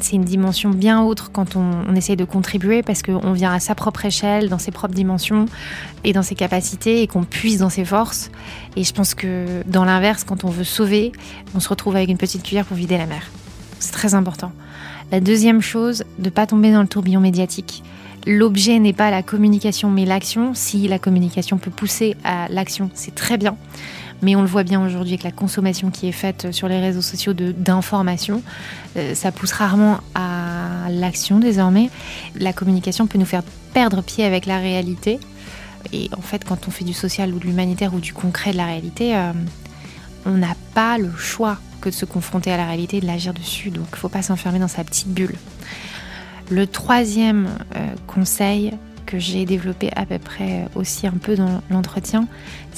C'est 0.00 0.14
une 0.14 0.24
dimension 0.24 0.70
bien 0.70 1.02
autre 1.02 1.30
quand 1.32 1.56
on, 1.56 1.84
on 1.88 1.94
essaye 1.94 2.16
de 2.16 2.24
contribuer 2.24 2.82
parce 2.82 3.02
qu'on 3.02 3.32
vient 3.32 3.52
à 3.52 3.60
sa 3.60 3.74
propre 3.74 4.04
échelle, 4.04 4.48
dans 4.48 4.58
ses 4.58 4.70
propres 4.70 4.94
dimensions 4.94 5.46
et 6.04 6.12
dans 6.12 6.22
ses 6.22 6.34
capacités 6.34 7.02
et 7.02 7.06
qu'on 7.06 7.24
puise 7.24 7.58
dans 7.58 7.70
ses 7.70 7.84
forces. 7.84 8.30
Et 8.76 8.84
je 8.84 8.92
pense 8.92 9.14
que 9.14 9.62
dans 9.66 9.84
l'inverse, 9.84 10.24
quand 10.24 10.44
on 10.44 10.50
veut 10.50 10.64
sauver, 10.64 11.12
on 11.54 11.60
se 11.60 11.68
retrouve 11.68 11.96
avec 11.96 12.08
une 12.08 12.18
petite 12.18 12.42
cuillère 12.42 12.64
pour 12.64 12.76
vider 12.76 12.96
la 12.96 13.06
mer. 13.06 13.22
C'est 13.80 13.92
très 13.92 14.14
important. 14.14 14.52
La 15.10 15.20
deuxième 15.20 15.60
chose, 15.60 16.04
de 16.18 16.26
ne 16.26 16.30
pas 16.30 16.46
tomber 16.46 16.70
dans 16.70 16.82
le 16.82 16.88
tourbillon 16.88 17.20
médiatique. 17.20 17.82
L'objet 18.26 18.78
n'est 18.78 18.92
pas 18.92 19.10
la 19.10 19.22
communication 19.22 19.90
mais 19.90 20.04
l'action. 20.04 20.52
Si 20.54 20.86
la 20.86 20.98
communication 20.98 21.56
peut 21.56 21.70
pousser 21.70 22.14
à 22.24 22.48
l'action, 22.50 22.90
c'est 22.94 23.14
très 23.14 23.38
bien. 23.38 23.56
Mais 24.22 24.34
on 24.34 24.40
le 24.40 24.48
voit 24.48 24.64
bien 24.64 24.84
aujourd'hui 24.84 25.12
avec 25.12 25.22
la 25.22 25.30
consommation 25.30 25.90
qui 25.90 26.08
est 26.08 26.12
faite 26.12 26.52
sur 26.52 26.68
les 26.68 26.80
réseaux 26.80 27.02
sociaux 27.02 27.32
d'informations. 27.34 28.42
Euh, 28.96 29.14
ça 29.14 29.30
pousse 29.32 29.52
rarement 29.52 29.98
à 30.14 30.88
l'action 30.90 31.38
désormais. 31.38 31.90
La 32.34 32.52
communication 32.52 33.06
peut 33.06 33.18
nous 33.18 33.24
faire 33.24 33.42
perdre 33.72 34.02
pied 34.02 34.24
avec 34.24 34.46
la 34.46 34.58
réalité. 34.58 35.20
Et 35.92 36.10
en 36.16 36.20
fait, 36.20 36.44
quand 36.44 36.66
on 36.66 36.70
fait 36.70 36.84
du 36.84 36.92
social 36.92 37.32
ou 37.32 37.38
de 37.38 37.44
l'humanitaire 37.44 37.94
ou 37.94 38.00
du 38.00 38.12
concret 38.12 38.52
de 38.52 38.56
la 38.56 38.66
réalité, 38.66 39.16
euh, 39.16 39.32
on 40.26 40.32
n'a 40.32 40.56
pas 40.74 40.98
le 40.98 41.14
choix 41.16 41.58
que 41.80 41.88
de 41.88 41.94
se 41.94 42.04
confronter 42.04 42.50
à 42.50 42.56
la 42.56 42.66
réalité 42.66 42.96
et 42.96 43.00
de 43.00 43.06
l'agir 43.06 43.32
dessus. 43.32 43.70
Donc, 43.70 43.86
il 43.92 43.94
ne 43.94 43.98
faut 43.98 44.08
pas 44.08 44.22
s'enfermer 44.22 44.58
dans 44.58 44.68
sa 44.68 44.82
petite 44.82 45.08
bulle. 45.08 45.36
Le 46.50 46.66
troisième 46.66 47.46
euh, 47.76 47.94
conseil 48.06 48.72
que 49.06 49.18
j'ai 49.18 49.46
développé 49.46 49.90
à 49.96 50.04
peu 50.04 50.18
près 50.18 50.66
aussi 50.74 51.06
un 51.06 51.12
peu 51.12 51.34
dans 51.34 51.62
l'entretien, 51.70 52.26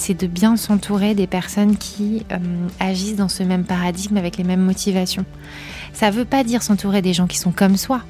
c'est 0.01 0.19
de 0.19 0.27
bien 0.27 0.57
s'entourer 0.57 1.15
des 1.15 1.27
personnes 1.27 1.77
qui 1.77 2.25
euh, 2.33 2.39
agissent 2.81 3.17
dans 3.17 3.29
ce 3.29 3.43
même 3.43 3.65
paradigme 3.65 4.17
avec 4.17 4.39
les 4.39 4.45
mêmes 4.45 4.63
motivations. 4.63 5.27
Ça 5.93 6.11
ne 6.11 6.17
veut 6.17 6.25
pas 6.25 6.43
dire 6.43 6.63
s'entourer 6.63 7.03
des 7.03 7.13
gens 7.13 7.27
qui 7.27 7.37
sont 7.37 7.53
comme 7.53 7.77
soi, 7.77 8.01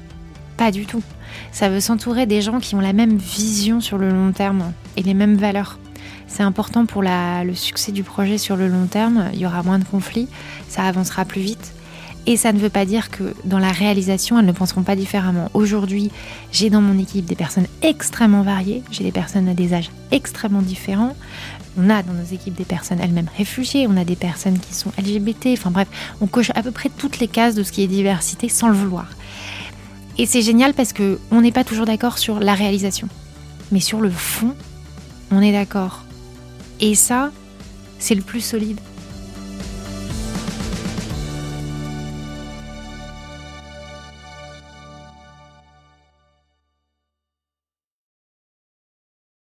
pas 0.55 0.71
du 0.71 0.85
tout. 0.85 1.03
Ça 1.51 1.67
veut 1.67 1.81
s'entourer 1.81 2.25
des 2.25 2.41
gens 2.41 2.61
qui 2.61 2.75
ont 2.75 2.79
la 2.79 2.93
même 2.93 3.17
vision 3.17 3.81
sur 3.81 3.97
le 3.97 4.09
long 4.09 4.31
terme 4.31 4.71
et 4.95 5.03
les 5.03 5.13
mêmes 5.13 5.35
valeurs. 5.35 5.79
C'est 6.27 6.43
important 6.43 6.85
pour 6.85 7.01
le 7.03 7.53
succès 7.55 7.91
du 7.91 8.03
projet 8.03 8.37
sur 8.37 8.55
le 8.55 8.69
long 8.69 8.85
terme, 8.85 9.25
il 9.33 9.39
y 9.39 9.45
aura 9.45 9.61
moins 9.61 9.77
de 9.77 9.83
conflits, 9.83 10.29
ça 10.69 10.83
avancera 10.83 11.25
plus 11.25 11.41
vite. 11.41 11.73
Et 12.27 12.37
ça 12.37 12.53
ne 12.53 12.59
veut 12.59 12.69
pas 12.69 12.85
dire 12.85 13.09
que 13.09 13.33
dans 13.45 13.57
la 13.57 13.71
réalisation, 13.71 14.37
elles 14.37 14.45
ne 14.45 14.51
penseront 14.51 14.83
pas 14.83 14.95
différemment. 14.95 15.49
Aujourd'hui, 15.55 16.11
j'ai 16.51 16.69
dans 16.69 16.81
mon 16.81 16.99
équipe 16.99 17.25
des 17.25 17.35
personnes 17.35 17.65
extrêmement 17.81 18.43
variées, 18.43 18.83
j'ai 18.91 19.03
des 19.03 19.11
personnes 19.11 19.49
à 19.49 19.55
des 19.55 19.73
âges 19.73 19.89
extrêmement 20.11 20.61
différents. 20.61 21.15
On 21.77 21.89
a 21.89 22.03
dans 22.03 22.13
nos 22.13 22.25
équipes 22.25 22.55
des 22.55 22.65
personnes 22.65 22.99
elles-mêmes 22.99 23.29
réfugiées, 23.37 23.87
on 23.87 23.95
a 23.97 24.03
des 24.03 24.15
personnes 24.15 24.59
qui 24.59 24.73
sont 24.73 24.91
LGBT, 24.97 25.47
enfin 25.53 25.71
bref, 25.71 25.87
on 26.19 26.27
coche 26.27 26.51
à 26.53 26.63
peu 26.63 26.71
près 26.71 26.89
toutes 26.89 27.19
les 27.19 27.27
cases 27.27 27.55
de 27.55 27.63
ce 27.63 27.71
qui 27.71 27.83
est 27.83 27.87
diversité 27.87 28.49
sans 28.49 28.67
le 28.67 28.75
vouloir. 28.75 29.07
Et 30.17 30.25
c'est 30.25 30.41
génial 30.41 30.73
parce 30.73 30.91
que 30.91 31.19
on 31.31 31.41
n'est 31.41 31.53
pas 31.53 31.63
toujours 31.63 31.85
d'accord 31.85 32.17
sur 32.17 32.39
la 32.39 32.53
réalisation, 32.53 33.07
mais 33.71 33.79
sur 33.79 34.01
le 34.01 34.11
fond, 34.11 34.53
on 35.31 35.41
est 35.41 35.53
d'accord. 35.53 36.03
Et 36.81 36.95
ça, 36.95 37.31
c'est 37.99 38.15
le 38.15 38.21
plus 38.21 38.41
solide 38.41 38.79